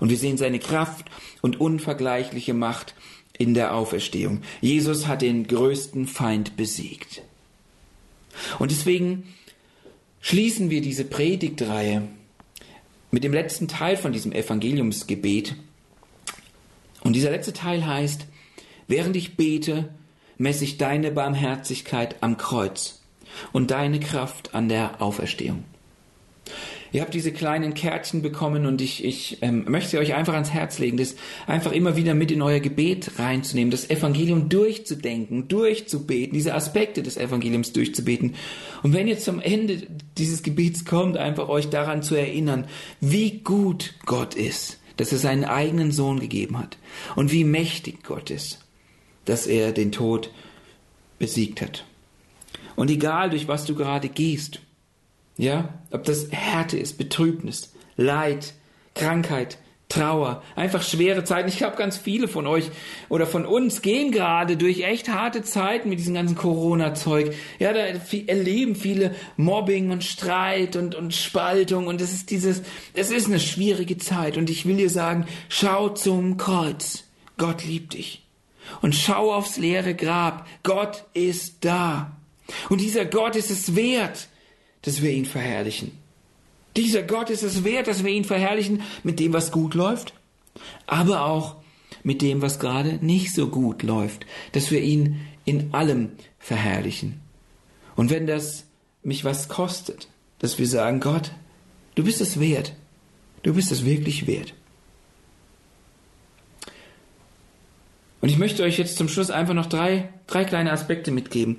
Und 0.00 0.10
wir 0.10 0.16
sehen 0.16 0.36
seine 0.36 0.58
Kraft 0.58 1.06
und 1.42 1.60
unvergleichliche 1.60 2.54
Macht 2.54 2.94
in 3.38 3.54
der 3.54 3.74
Auferstehung. 3.74 4.42
Jesus 4.60 5.06
hat 5.06 5.22
den 5.22 5.46
größten 5.46 6.06
Feind 6.06 6.56
besiegt. 6.56 7.22
Und 8.58 8.70
deswegen 8.70 9.34
schließen 10.20 10.70
wir 10.70 10.80
diese 10.80 11.04
Predigtreihe 11.04 12.08
mit 13.10 13.24
dem 13.24 13.32
letzten 13.32 13.68
Teil 13.68 13.96
von 13.96 14.12
diesem 14.12 14.32
Evangeliumsgebet. 14.32 15.54
Und 17.02 17.12
dieser 17.14 17.30
letzte 17.30 17.52
Teil 17.52 17.86
heißt, 17.86 18.26
während 18.88 19.16
ich 19.16 19.36
bete, 19.36 19.88
messe 20.38 20.64
ich 20.64 20.78
deine 20.78 21.10
Barmherzigkeit 21.10 22.16
am 22.20 22.36
Kreuz 22.36 23.00
und 23.52 23.70
deine 23.70 24.00
Kraft 24.00 24.54
an 24.54 24.68
der 24.68 25.00
Auferstehung. 25.00 25.64
Ihr 26.92 27.02
habt 27.02 27.14
diese 27.14 27.32
kleinen 27.32 27.74
Kärtchen 27.74 28.22
bekommen 28.22 28.66
und 28.66 28.80
ich, 28.80 29.04
ich 29.04 29.38
ähm, 29.42 29.64
möchte 29.68 29.98
euch 29.98 30.14
einfach 30.14 30.34
ans 30.34 30.50
Herz 30.50 30.78
legen, 30.78 30.96
das 30.96 31.16
einfach 31.46 31.72
immer 31.72 31.96
wieder 31.96 32.14
mit 32.14 32.30
in 32.30 32.42
euer 32.42 32.60
Gebet 32.60 33.18
reinzunehmen, 33.18 33.70
das 33.70 33.90
Evangelium 33.90 34.48
durchzudenken, 34.48 35.48
durchzubeten, 35.48 36.32
diese 36.32 36.54
Aspekte 36.54 37.02
des 37.02 37.16
Evangeliums 37.16 37.72
durchzubeten. 37.72 38.34
Und 38.82 38.92
wenn 38.92 39.08
ihr 39.08 39.18
zum 39.18 39.40
Ende 39.40 39.86
dieses 40.16 40.42
Gebets 40.42 40.84
kommt, 40.84 41.16
einfach 41.16 41.48
euch 41.48 41.68
daran 41.68 42.02
zu 42.02 42.14
erinnern, 42.14 42.66
wie 43.00 43.38
gut 43.38 43.94
Gott 44.06 44.34
ist, 44.34 44.78
dass 44.96 45.12
er 45.12 45.18
seinen 45.18 45.44
eigenen 45.44 45.92
Sohn 45.92 46.20
gegeben 46.20 46.58
hat 46.58 46.78
und 47.16 47.32
wie 47.32 47.44
mächtig 47.44 48.02
Gott 48.04 48.30
ist, 48.30 48.64
dass 49.24 49.46
er 49.46 49.72
den 49.72 49.92
Tod 49.92 50.30
besiegt 51.18 51.60
hat. 51.60 51.84
Und 52.76 52.90
egal 52.90 53.30
durch 53.30 53.48
was 53.48 53.64
du 53.64 53.74
gerade 53.74 54.08
gehst, 54.08 54.60
ja, 55.36 55.68
ob 55.90 56.04
das 56.04 56.30
Härte 56.30 56.78
ist, 56.78 56.98
Betrübnis, 56.98 57.72
Leid, 57.96 58.54
Krankheit, 58.94 59.58
Trauer, 59.88 60.42
einfach 60.56 60.82
schwere 60.82 61.22
Zeiten. 61.22 61.48
Ich 61.48 61.58
glaube, 61.58 61.76
ganz 61.76 61.96
viele 61.96 62.26
von 62.26 62.48
euch 62.48 62.70
oder 63.08 63.24
von 63.24 63.46
uns 63.46 63.82
gehen 63.82 64.10
gerade 64.10 64.56
durch 64.56 64.80
echt 64.80 65.08
harte 65.08 65.42
Zeiten 65.42 65.88
mit 65.88 66.00
diesem 66.00 66.14
ganzen 66.14 66.36
Corona-Zeug. 66.36 67.32
Ja, 67.60 67.72
da 67.72 67.80
erleben 67.80 68.74
viele 68.74 69.14
Mobbing 69.36 69.92
und 69.92 70.02
Streit 70.02 70.74
und, 70.74 70.96
und 70.96 71.14
Spaltung 71.14 71.86
und 71.86 72.00
es 72.00 72.12
ist 72.12 72.32
dieses, 72.32 72.62
es 72.94 73.12
ist 73.12 73.28
eine 73.28 73.38
schwierige 73.38 73.96
Zeit 73.96 74.36
und 74.36 74.50
ich 74.50 74.66
will 74.66 74.76
dir 74.76 74.90
sagen, 74.90 75.26
schau 75.48 75.90
zum 75.90 76.36
Kreuz. 76.36 77.04
Gott 77.38 77.64
liebt 77.64 77.92
dich. 77.92 78.26
Und 78.82 78.96
schau 78.96 79.32
aufs 79.32 79.56
leere 79.56 79.94
Grab. 79.94 80.48
Gott 80.64 81.04
ist 81.14 81.64
da. 81.64 82.16
Und 82.68 82.80
dieser 82.80 83.04
Gott 83.04 83.36
ist 83.36 83.52
es 83.52 83.76
wert, 83.76 84.28
dass 84.86 85.02
wir 85.02 85.10
ihn 85.10 85.24
verherrlichen. 85.24 85.90
Dieser 86.76 87.02
Gott 87.02 87.28
ist 87.28 87.42
es 87.42 87.64
wert, 87.64 87.88
dass 87.88 88.04
wir 88.04 88.12
ihn 88.12 88.24
verherrlichen 88.24 88.82
mit 89.02 89.18
dem, 89.18 89.32
was 89.32 89.50
gut 89.50 89.74
läuft, 89.74 90.14
aber 90.86 91.24
auch 91.24 91.56
mit 92.04 92.22
dem, 92.22 92.40
was 92.40 92.60
gerade 92.60 93.04
nicht 93.04 93.34
so 93.34 93.48
gut 93.48 93.82
läuft, 93.82 94.26
dass 94.52 94.70
wir 94.70 94.80
ihn 94.80 95.20
in 95.44 95.74
allem 95.74 96.12
verherrlichen. 96.38 97.20
Und 97.96 98.10
wenn 98.10 98.28
das 98.28 98.64
mich 99.02 99.24
was 99.24 99.48
kostet, 99.48 100.08
dass 100.38 100.58
wir 100.58 100.68
sagen, 100.68 101.00
Gott, 101.00 101.32
du 101.96 102.04
bist 102.04 102.20
es 102.20 102.38
wert, 102.38 102.72
du 103.42 103.54
bist 103.54 103.72
es 103.72 103.84
wirklich 103.84 104.28
wert. 104.28 104.54
Und 108.20 108.28
ich 108.28 108.38
möchte 108.38 108.62
euch 108.62 108.78
jetzt 108.78 108.98
zum 108.98 109.08
Schluss 109.08 109.30
einfach 109.30 109.54
noch 109.54 109.66
drei, 109.66 110.10
drei 110.28 110.44
kleine 110.44 110.70
Aspekte 110.70 111.10
mitgeben. 111.10 111.56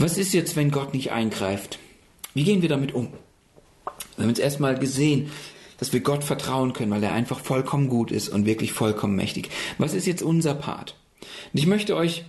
Was 0.00 0.16
ist 0.16 0.32
jetzt, 0.32 0.56
wenn 0.56 0.70
Gott 0.70 0.94
nicht 0.94 1.12
eingreift? 1.12 1.78
Wie 2.32 2.44
gehen 2.44 2.62
wir 2.62 2.70
damit 2.70 2.94
um? 2.94 3.08
Wir 4.16 4.22
haben 4.22 4.30
jetzt 4.30 4.40
erstmal 4.40 4.78
gesehen, 4.78 5.30
dass 5.76 5.92
wir 5.92 6.00
Gott 6.00 6.24
vertrauen 6.24 6.72
können, 6.72 6.90
weil 6.90 7.02
er 7.04 7.12
einfach 7.12 7.38
vollkommen 7.38 7.90
gut 7.90 8.10
ist 8.10 8.30
und 8.30 8.46
wirklich 8.46 8.72
vollkommen 8.72 9.14
mächtig. 9.14 9.50
Was 9.76 9.92
ist 9.92 10.06
jetzt 10.06 10.22
unser 10.22 10.54
Part? 10.54 10.96
Und 11.52 11.60
ich 11.60 11.66
möchte 11.66 11.96
euch 11.96 12.24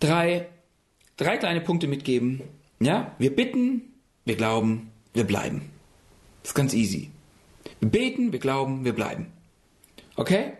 drei, 0.00 0.48
drei 1.16 1.38
kleine 1.38 1.62
Punkte 1.62 1.86
mitgeben. 1.86 2.42
Ja, 2.78 3.16
wir 3.18 3.34
bitten, 3.34 3.80
wir 4.26 4.36
glauben, 4.36 4.90
wir 5.14 5.24
bleiben. 5.24 5.70
Das 6.42 6.50
ist 6.50 6.56
ganz 6.56 6.74
easy. 6.74 7.08
Wir 7.80 7.88
beten, 7.88 8.32
wir 8.32 8.38
glauben, 8.38 8.84
wir 8.84 8.92
bleiben. 8.92 9.28
Okay? 10.14 10.52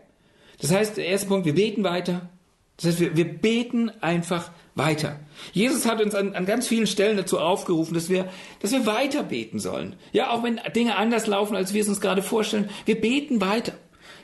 Das 0.62 0.72
heißt, 0.72 0.96
der 0.96 1.08
erste 1.08 1.26
Punkt, 1.26 1.44
wir 1.44 1.54
beten 1.54 1.84
weiter. 1.84 2.30
Das 2.76 2.86
heißt, 2.86 3.00
wir, 3.00 3.16
wir 3.16 3.24
beten 3.24 3.90
einfach 4.00 4.50
weiter. 4.74 5.18
Jesus 5.52 5.86
hat 5.86 6.02
uns 6.02 6.14
an, 6.14 6.34
an 6.34 6.44
ganz 6.44 6.68
vielen 6.68 6.86
Stellen 6.86 7.16
dazu 7.16 7.38
aufgerufen, 7.38 7.94
dass 7.94 8.10
wir, 8.10 8.28
dass 8.60 8.72
wir 8.72 8.84
weiter 8.84 9.22
beten 9.22 9.58
sollen. 9.58 9.96
Ja, 10.12 10.30
auch 10.30 10.42
wenn 10.42 10.60
Dinge 10.74 10.96
anders 10.96 11.26
laufen, 11.26 11.56
als 11.56 11.72
wir 11.72 11.80
es 11.80 11.88
uns 11.88 12.00
gerade 12.00 12.22
vorstellen. 12.22 12.68
Wir 12.84 13.00
beten 13.00 13.40
weiter. 13.40 13.72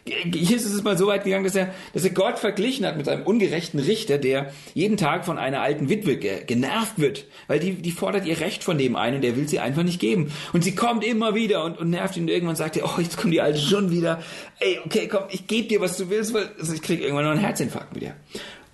Jesus 0.04 0.72
ist 0.72 0.82
mal 0.82 0.98
so 0.98 1.06
weit 1.06 1.22
gegangen, 1.22 1.44
dass 1.44 1.54
er, 1.54 1.72
dass 1.92 2.02
er 2.02 2.10
Gott 2.10 2.40
verglichen 2.40 2.84
hat 2.84 2.96
mit 2.96 3.08
einem 3.08 3.22
ungerechten 3.22 3.78
Richter, 3.78 4.18
der 4.18 4.52
jeden 4.74 4.96
Tag 4.96 5.24
von 5.24 5.38
einer 5.38 5.60
alten 5.60 5.88
Witwe 5.88 6.16
ge 6.16 6.44
genervt 6.44 6.98
wird, 6.98 7.26
weil 7.46 7.60
die, 7.60 7.74
die 7.74 7.92
fordert 7.92 8.26
ihr 8.26 8.40
Recht 8.40 8.64
von 8.64 8.78
dem 8.78 8.96
ein 8.96 9.14
und 9.14 9.20
der 9.22 9.36
will 9.36 9.46
sie 9.46 9.60
einfach 9.60 9.84
nicht 9.84 10.00
geben. 10.00 10.32
Und 10.52 10.64
sie 10.64 10.74
kommt 10.74 11.04
immer 11.04 11.36
wieder 11.36 11.64
und, 11.64 11.78
und 11.78 11.90
nervt 11.90 12.16
ihn 12.16 12.24
und 12.24 12.30
irgendwann 12.30 12.56
sagt 12.56 12.76
er, 12.76 12.84
oh, 12.84 13.00
jetzt 13.00 13.16
kommt 13.16 13.32
die 13.32 13.40
Alte 13.40 13.60
schon 13.60 13.92
wieder. 13.92 14.20
Ey, 14.58 14.80
okay, 14.84 15.06
komm, 15.06 15.22
ich 15.30 15.46
gebe 15.46 15.68
dir, 15.68 15.80
was 15.80 15.96
du 15.96 16.10
willst, 16.10 16.34
weil 16.34 16.50
also 16.58 16.72
ich 16.72 16.82
krieg 16.82 17.00
irgendwann 17.00 17.24
noch 17.24 17.32
einen 17.32 17.40
Herzinfarkt 17.40 17.92
mit 17.92 18.02
dir. 18.02 18.16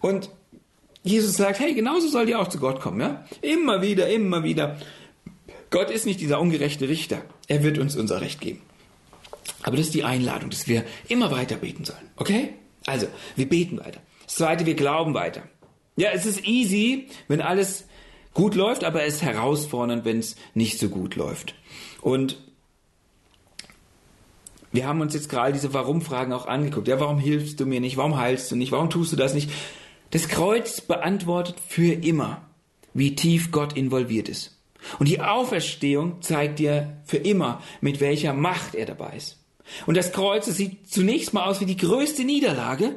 Und 0.01 0.31
Jesus 1.03 1.37
sagt, 1.37 1.61
hey, 1.61 1.75
genauso 1.75 2.09
soll 2.09 2.29
ihr 2.29 2.41
auch 2.41 2.49
zu 2.49 2.59
Gott 2.59 2.81
kommen, 2.81 3.01
ja? 3.01 3.25
Immer 3.43 3.83
wieder, 3.83 4.09
immer 4.09 4.45
wieder. 4.45 4.79
Gott 5.71 5.91
ist 5.91 6.07
nicht 6.07 6.21
dieser 6.21 6.41
ungerechte 6.41 6.89
Richter. 6.89 7.23
Er 7.49 7.63
wird 7.63 7.79
uns 7.79 7.97
unser 7.97 8.23
Recht 8.23 8.41
geben. 8.41 8.61
Aber 9.63 9.77
das 9.77 9.87
ist 9.87 9.95
die 9.95 10.05
Einladung, 10.05 10.51
dass 10.51 10.69
wir 10.69 10.85
immer 11.09 11.31
weiter 11.31 11.57
beten 11.57 11.85
sollen. 11.85 12.11
Okay? 12.17 12.55
Also, 12.87 13.07
wir 13.37 13.49
beten 13.49 13.79
weiter. 13.79 14.01
Das 14.25 14.37
zweite, 14.37 14.67
wir 14.67 14.75
glauben 14.75 15.15
weiter. 15.15 15.43
Ja, 15.97 16.11
es 16.13 16.27
ist 16.27 16.47
easy, 16.47 17.09
wenn 17.27 17.41
alles 17.41 17.87
gut 18.35 18.55
läuft, 18.55 18.85
aber 18.85 19.05
es 19.05 19.17
ist 19.17 19.23
herausfordernd, 19.23 20.05
wenn 20.05 20.21
es 20.21 20.37
nicht 20.55 20.79
so 20.79 20.89
gut 20.89 21.17
läuft. 21.17 21.55
Und 22.01 22.39
wir 24.71 24.87
haben 24.87 25.01
uns 25.01 25.15
jetzt 25.15 25.29
gerade 25.29 25.53
diese 25.53 25.75
Warum-Fragen 25.75 26.33
auch 26.33 26.47
angeguckt. 26.47 26.89
Ja, 26.89 27.01
warum 27.01 27.19
hilfst 27.19 27.59
du 27.59 27.67
mir 27.67 27.81
nicht? 27.81 27.97
Warum 27.97 28.17
heilst 28.17 28.51
du 28.51 28.57
nicht? 28.57 28.71
Warum 28.71 28.91
tust 28.91 29.13
du 29.13 29.17
das 29.17 29.35
nicht? 29.35 29.51
Das 30.11 30.29
Kreuz 30.29 30.81
beantwortet 30.81 31.57
für 31.67 31.93
immer, 31.93 32.43
wie 32.95 33.15
tief 33.15 33.51
Gott 33.51 33.77
involviert 33.77 34.29
ist. 34.29 34.59
Und 34.99 35.09
die 35.09 35.21
Auferstehung 35.21 36.23
zeigt 36.23 36.59
dir 36.59 36.99
für 37.05 37.17
immer, 37.17 37.63
mit 37.81 38.01
welcher 38.01 38.33
Macht 38.33 38.75
er 38.75 38.87
dabei 38.87 39.17
ist. 39.17 39.38
Und 39.87 39.97
das 39.97 40.13
Kreuz, 40.13 40.47
das 40.47 40.57
sieht 40.57 40.89
zunächst 40.89 41.35
mal 41.35 41.45
aus 41.45 41.61
wie 41.61 41.67
die 41.67 41.77
größte 41.77 42.25
Niederlage, 42.25 42.97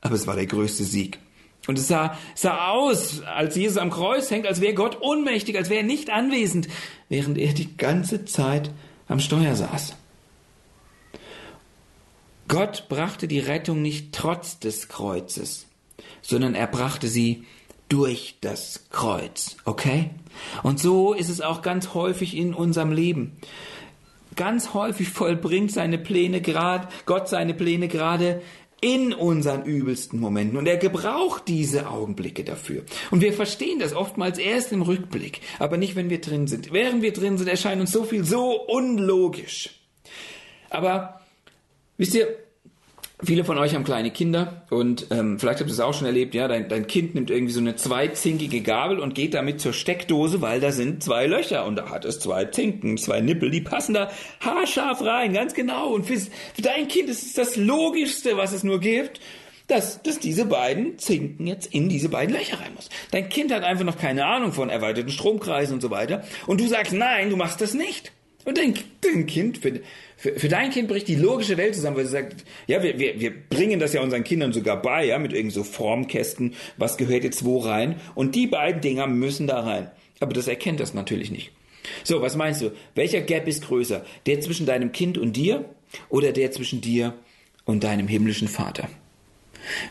aber 0.00 0.14
es 0.14 0.26
war 0.26 0.36
der 0.36 0.46
größte 0.46 0.84
Sieg. 0.84 1.18
Und 1.68 1.78
es 1.78 1.86
sah, 1.86 2.18
sah 2.34 2.68
aus, 2.70 3.22
als 3.22 3.54
Jesus 3.54 3.78
am 3.78 3.90
Kreuz 3.90 4.30
hängt, 4.30 4.46
als 4.46 4.60
wäre 4.60 4.74
Gott 4.74 5.00
ohnmächtig, 5.00 5.56
als 5.56 5.70
wäre 5.70 5.80
er 5.80 5.86
nicht 5.86 6.10
anwesend, 6.10 6.68
während 7.08 7.38
er 7.38 7.52
die 7.52 7.76
ganze 7.76 8.24
Zeit 8.24 8.70
am 9.06 9.20
Steuer 9.20 9.54
saß. 9.54 9.94
Gott 12.48 12.88
brachte 12.88 13.28
die 13.28 13.38
Rettung 13.38 13.80
nicht 13.80 14.12
trotz 14.12 14.58
des 14.58 14.88
Kreuzes, 14.88 15.66
sondern 16.20 16.54
er 16.54 16.66
brachte 16.66 17.06
sie 17.08 17.44
durch 17.88 18.36
das 18.40 18.86
Kreuz, 18.90 19.56
okay? 19.64 20.10
Und 20.62 20.80
so 20.80 21.12
ist 21.12 21.28
es 21.28 21.40
auch 21.40 21.62
ganz 21.62 21.94
häufig 21.94 22.36
in 22.36 22.54
unserem 22.54 22.90
Leben 22.90 23.36
ganz 24.36 24.74
häufig 24.74 25.08
vollbringt 25.08 25.72
seine 25.72 25.98
Pläne 25.98 26.40
gerade, 26.40 26.88
Gott 27.06 27.28
seine 27.28 27.54
Pläne 27.54 27.88
gerade 27.88 28.42
in 28.80 29.14
unseren 29.14 29.64
übelsten 29.64 30.18
Momenten. 30.18 30.58
Und 30.58 30.66
er 30.66 30.76
gebraucht 30.76 31.44
diese 31.46 31.88
Augenblicke 31.88 32.42
dafür. 32.42 32.82
Und 33.10 33.20
wir 33.20 33.32
verstehen 33.32 33.78
das 33.78 33.94
oftmals 33.94 34.38
erst 34.38 34.72
im 34.72 34.82
Rückblick, 34.82 35.40
aber 35.60 35.76
nicht, 35.76 35.94
wenn 35.94 36.10
wir 36.10 36.20
drin 36.20 36.48
sind. 36.48 36.72
Während 36.72 37.00
wir 37.00 37.12
drin 37.12 37.38
sind, 37.38 37.48
erscheint 37.48 37.80
uns 37.80 37.92
so 37.92 38.02
viel 38.04 38.24
so 38.24 38.60
unlogisch. 38.60 39.70
Aber 40.68 41.20
wisst 41.96 42.14
ihr, 42.14 42.26
Viele 43.24 43.44
von 43.44 43.56
euch 43.56 43.76
haben 43.76 43.84
kleine 43.84 44.10
Kinder 44.10 44.64
und 44.68 45.06
ähm, 45.12 45.38
vielleicht 45.38 45.60
habt 45.60 45.70
ihr 45.70 45.72
es 45.72 45.78
auch 45.78 45.94
schon 45.94 46.06
erlebt, 46.06 46.34
ja, 46.34 46.48
dein, 46.48 46.68
dein 46.68 46.88
Kind 46.88 47.14
nimmt 47.14 47.30
irgendwie 47.30 47.52
so 47.52 47.60
eine 47.60 47.76
zweizinkige 47.76 48.62
Gabel 48.62 48.98
und 48.98 49.14
geht 49.14 49.34
damit 49.34 49.60
zur 49.60 49.72
Steckdose, 49.72 50.40
weil 50.40 50.58
da 50.58 50.72
sind 50.72 51.04
zwei 51.04 51.26
Löcher 51.26 51.64
und 51.64 51.76
da 51.76 51.88
hat 51.90 52.04
es 52.04 52.18
zwei 52.18 52.46
Zinken, 52.46 52.98
zwei 52.98 53.20
Nippel, 53.20 53.52
die 53.52 53.60
passen 53.60 53.94
da 53.94 54.10
haarscharf 54.40 55.02
rein, 55.02 55.32
ganz 55.32 55.54
genau. 55.54 55.90
Und 55.90 56.06
für, 56.06 56.18
für 56.18 56.62
dein 56.62 56.88
Kind 56.88 57.08
ist 57.08 57.22
es 57.22 57.34
das 57.34 57.54
Logischste, 57.54 58.36
was 58.36 58.52
es 58.52 58.64
nur 58.64 58.80
gibt, 58.80 59.20
dass, 59.68 60.02
dass 60.02 60.18
diese 60.18 60.44
beiden 60.44 60.98
Zinken 60.98 61.46
jetzt 61.46 61.72
in 61.72 61.88
diese 61.88 62.08
beiden 62.08 62.34
Löcher 62.34 62.58
rein 62.58 62.74
muss. 62.74 62.88
Dein 63.12 63.28
Kind 63.28 63.52
hat 63.52 63.62
einfach 63.62 63.84
noch 63.84 63.98
keine 63.98 64.26
Ahnung 64.26 64.52
von 64.52 64.68
erweiterten 64.68 65.10
Stromkreisen 65.10 65.74
und 65.74 65.80
so 65.80 65.90
weiter 65.90 66.24
und 66.48 66.60
du 66.60 66.66
sagst, 66.66 66.92
nein, 66.92 67.30
du 67.30 67.36
machst 67.36 67.60
das 67.60 67.72
nicht. 67.72 68.12
Und 68.44 68.58
dein, 68.58 68.74
dein 69.00 69.26
Kind, 69.26 69.58
für, 69.58 69.80
für, 70.16 70.38
für 70.38 70.48
dein 70.48 70.70
Kind 70.70 70.88
bricht 70.88 71.06
die 71.08 71.14
logische 71.14 71.56
Welt 71.56 71.74
zusammen, 71.74 71.96
weil 71.96 72.06
sie 72.06 72.12
sagt, 72.12 72.44
ja, 72.66 72.82
wir, 72.82 72.98
wir, 72.98 73.20
wir 73.20 73.32
bringen 73.48 73.78
das 73.78 73.92
ja 73.92 74.02
unseren 74.02 74.24
Kindern 74.24 74.52
sogar 74.52 74.82
bei, 74.82 75.06
ja, 75.06 75.18
mit 75.18 75.32
irgend 75.32 75.52
so 75.52 75.62
Formkästen, 75.62 76.54
was 76.76 76.96
gehört 76.96 77.24
jetzt 77.24 77.44
wo 77.44 77.58
rein. 77.58 78.00
Und 78.14 78.34
die 78.34 78.46
beiden 78.46 78.80
Dinger 78.80 79.06
müssen 79.06 79.46
da 79.46 79.60
rein. 79.60 79.90
Aber 80.20 80.32
das 80.32 80.48
erkennt 80.48 80.80
das 80.80 80.94
natürlich 80.94 81.30
nicht. 81.30 81.52
So, 82.04 82.20
was 82.20 82.36
meinst 82.36 82.62
du? 82.62 82.70
Welcher 82.94 83.20
Gap 83.20 83.48
ist 83.48 83.66
größer? 83.66 84.04
Der 84.26 84.40
zwischen 84.40 84.66
deinem 84.66 84.92
Kind 84.92 85.18
und 85.18 85.36
dir 85.36 85.64
oder 86.08 86.32
der 86.32 86.50
zwischen 86.52 86.80
dir 86.80 87.14
und 87.64 87.84
deinem 87.84 88.08
himmlischen 88.08 88.48
Vater? 88.48 88.88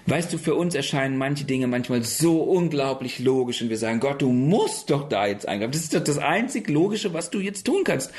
Weißt 0.06 0.32
du, 0.32 0.38
für 0.38 0.56
uns 0.56 0.76
erscheinen 0.76 1.18
manche 1.18 1.46
Dinge 1.46 1.68
manchmal 1.68 2.04
so 2.04 2.42
unglaublich 2.42 3.20
logisch 3.20 3.62
und 3.62 3.70
wir 3.70 3.78
sagen, 3.78 4.00
Gott, 4.00 4.22
du 4.22 4.32
musst 4.32 4.90
doch 4.90 5.08
da 5.08 5.28
jetzt 5.28 5.48
eingreifen. 5.48 5.72
Das 5.72 5.82
ist 5.82 5.94
doch 5.94 6.04
das 6.04 6.18
einzig 6.18 6.70
Logische, 6.70 7.14
was 7.14 7.30
du 7.30 7.40
jetzt 7.40 7.66
tun 7.66 7.84
kannst. 7.84 8.12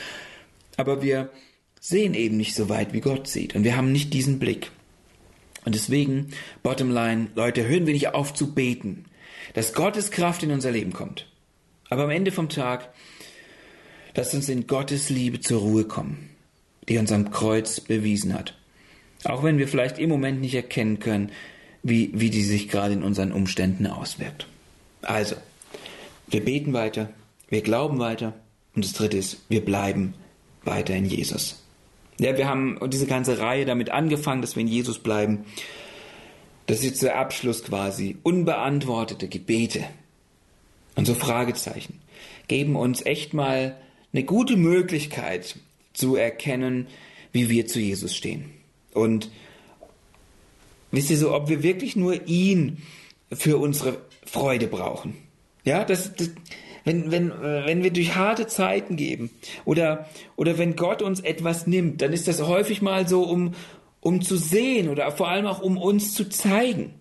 Aber 0.76 1.02
wir 1.02 1.30
sehen 1.80 2.14
eben 2.14 2.36
nicht 2.36 2.54
so 2.54 2.68
weit, 2.68 2.92
wie 2.92 3.00
Gott 3.00 3.26
sieht 3.26 3.54
und 3.54 3.64
wir 3.64 3.76
haben 3.76 3.92
nicht 3.92 4.12
diesen 4.14 4.38
Blick. 4.38 4.70
Und 5.64 5.74
deswegen, 5.74 6.32
bottom 6.62 6.90
line, 6.90 7.28
Leute, 7.34 7.66
hören 7.66 7.86
wir 7.86 7.92
nicht 7.92 8.14
auf 8.14 8.34
zu 8.34 8.52
beten, 8.54 9.04
dass 9.54 9.74
Gottes 9.74 10.10
Kraft 10.10 10.42
in 10.42 10.50
unser 10.50 10.70
Leben 10.70 10.92
kommt. 10.92 11.28
Aber 11.88 12.04
am 12.04 12.10
Ende 12.10 12.32
vom 12.32 12.48
Tag, 12.48 12.92
lasst 14.14 14.34
uns 14.34 14.48
in 14.48 14.66
Gottes 14.66 15.10
Liebe 15.10 15.40
zur 15.40 15.60
Ruhe 15.60 15.84
kommen, 15.84 16.30
die 16.88 16.98
uns 16.98 17.12
am 17.12 17.30
Kreuz 17.30 17.80
bewiesen 17.80 18.34
hat. 18.34 18.56
Auch 19.24 19.42
wenn 19.42 19.58
wir 19.58 19.68
vielleicht 19.68 19.98
im 19.98 20.08
Moment 20.08 20.40
nicht 20.40 20.54
erkennen 20.54 20.98
können, 20.98 21.30
wie, 21.82 22.10
wie 22.14 22.30
die 22.30 22.42
sich 22.42 22.68
gerade 22.68 22.94
in 22.94 23.02
unseren 23.02 23.32
Umständen 23.32 23.86
auswirkt. 23.86 24.46
Also, 25.02 25.36
wir 26.28 26.44
beten 26.44 26.72
weiter, 26.72 27.10
wir 27.48 27.62
glauben 27.62 27.98
weiter 27.98 28.34
und 28.74 28.84
das 28.84 28.92
dritte 28.92 29.18
ist, 29.18 29.42
wir 29.48 29.64
bleiben 29.64 30.14
weiter 30.64 30.94
in 30.94 31.04
Jesus. 31.04 31.62
Ja, 32.18 32.36
wir 32.36 32.48
haben 32.48 32.78
diese 32.88 33.06
ganze 33.06 33.38
Reihe 33.40 33.64
damit 33.64 33.90
angefangen, 33.90 34.42
dass 34.42 34.54
wir 34.54 34.60
in 34.60 34.68
Jesus 34.68 34.98
bleiben. 34.98 35.44
Das 36.66 36.78
ist 36.78 36.84
jetzt 36.84 37.02
der 37.02 37.18
Abschluss 37.18 37.64
quasi. 37.64 38.16
Unbeantwortete 38.22 39.28
Gebete 39.28 39.84
und 40.94 41.06
so 41.06 41.14
Fragezeichen 41.14 41.98
geben 42.48 42.76
uns 42.76 43.04
echt 43.04 43.34
mal 43.34 43.76
eine 44.12 44.24
gute 44.24 44.56
Möglichkeit 44.56 45.56
zu 45.94 46.16
erkennen, 46.16 46.86
wie 47.32 47.48
wir 47.48 47.66
zu 47.66 47.80
Jesus 47.80 48.14
stehen. 48.14 48.50
Und 48.94 49.30
wisst 50.90 51.10
ihr 51.10 51.18
so, 51.18 51.34
ob 51.34 51.48
wir 51.48 51.62
wirklich 51.62 51.96
nur 51.96 52.26
ihn 52.26 52.82
für 53.32 53.56
unsere 53.56 53.98
Freude 54.24 54.66
brauchen. 54.66 55.16
Ja, 55.64 55.84
das, 55.84 56.14
das 56.14 56.30
wenn, 56.84 57.10
wenn, 57.10 57.30
wenn 57.30 57.82
wir 57.82 57.92
durch 57.92 58.16
harte 58.16 58.46
Zeiten 58.46 58.96
gehen 58.96 59.30
oder, 59.64 60.08
oder 60.36 60.58
wenn 60.58 60.76
Gott 60.76 61.02
uns 61.02 61.20
etwas 61.20 61.66
nimmt, 61.66 62.02
dann 62.02 62.12
ist 62.12 62.28
das 62.28 62.42
häufig 62.42 62.82
mal 62.82 63.06
so, 63.06 63.22
um, 63.22 63.54
um 64.00 64.20
zu 64.20 64.36
sehen 64.36 64.88
oder 64.88 65.10
vor 65.12 65.28
allem 65.28 65.46
auch 65.46 65.60
um 65.60 65.76
uns 65.76 66.14
zu 66.14 66.28
zeigen, 66.28 66.94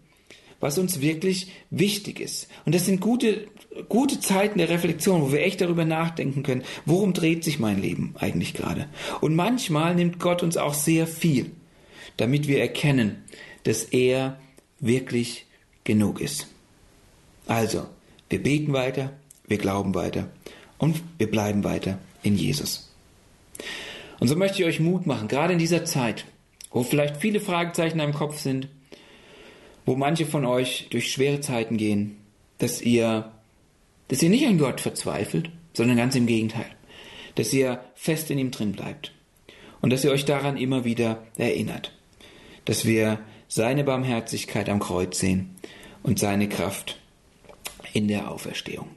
was 0.59 0.77
uns 0.77 1.01
wirklich 1.01 1.51
wichtig 1.71 2.19
ist. 2.19 2.47
Und 2.65 2.75
das 2.75 2.85
sind 2.85 3.01
gute, 3.01 3.47
gute 3.89 4.19
Zeiten 4.19 4.59
der 4.59 4.69
Reflexion, 4.69 5.21
wo 5.21 5.31
wir 5.31 5.41
echt 5.41 5.61
darüber 5.61 5.85
nachdenken 5.85 6.43
können, 6.43 6.63
worum 6.85 7.13
dreht 7.13 7.43
sich 7.43 7.57
mein 7.57 7.81
Leben 7.81 8.13
eigentlich 8.19 8.53
gerade. 8.53 8.87
Und 9.19 9.35
manchmal 9.35 9.95
nimmt 9.95 10.19
Gott 10.19 10.43
uns 10.43 10.57
auch 10.57 10.75
sehr 10.75 11.07
viel 11.07 11.51
damit 12.21 12.47
wir 12.47 12.61
erkennen, 12.61 13.23
dass 13.63 13.83
er 13.83 14.39
wirklich 14.79 15.47
genug 15.83 16.21
ist. 16.21 16.45
Also, 17.47 17.87
wir 18.29 18.43
beten 18.43 18.73
weiter, 18.73 19.13
wir 19.47 19.57
glauben 19.57 19.95
weiter 19.95 20.29
und 20.77 21.01
wir 21.17 21.31
bleiben 21.31 21.63
weiter 21.63 21.97
in 22.21 22.35
Jesus. 22.35 22.93
Und 24.19 24.27
so 24.27 24.35
möchte 24.35 24.61
ich 24.61 24.67
euch 24.67 24.79
Mut 24.79 25.07
machen, 25.07 25.29
gerade 25.29 25.53
in 25.53 25.59
dieser 25.59 25.83
Zeit, 25.83 26.25
wo 26.69 26.83
vielleicht 26.83 27.17
viele 27.17 27.39
Fragezeichen 27.39 27.99
im 27.99 28.13
Kopf 28.13 28.37
sind, 28.37 28.67
wo 29.87 29.95
manche 29.95 30.27
von 30.27 30.45
euch 30.45 30.89
durch 30.91 31.11
schwere 31.11 31.41
Zeiten 31.41 31.77
gehen, 31.77 32.17
dass 32.59 32.83
ihr, 32.83 33.31
dass 34.09 34.21
ihr 34.21 34.29
nicht 34.29 34.45
an 34.45 34.59
Gott 34.59 34.79
verzweifelt, 34.79 35.49
sondern 35.73 35.97
ganz 35.97 36.15
im 36.15 36.27
Gegenteil, 36.27 36.69
dass 37.33 37.51
ihr 37.51 37.83
fest 37.95 38.29
in 38.29 38.37
ihm 38.37 38.51
drin 38.51 38.73
bleibt 38.73 39.11
und 39.81 39.91
dass 39.91 40.03
ihr 40.03 40.11
euch 40.11 40.25
daran 40.25 40.55
immer 40.55 40.85
wieder 40.85 41.23
erinnert 41.35 41.93
dass 42.71 42.85
wir 42.85 43.19
seine 43.49 43.83
Barmherzigkeit 43.83 44.69
am 44.69 44.79
Kreuz 44.79 45.19
sehen 45.19 45.57
und 46.03 46.19
seine 46.19 46.47
Kraft 46.47 47.01
in 47.91 48.07
der 48.07 48.31
Auferstehung. 48.31 48.87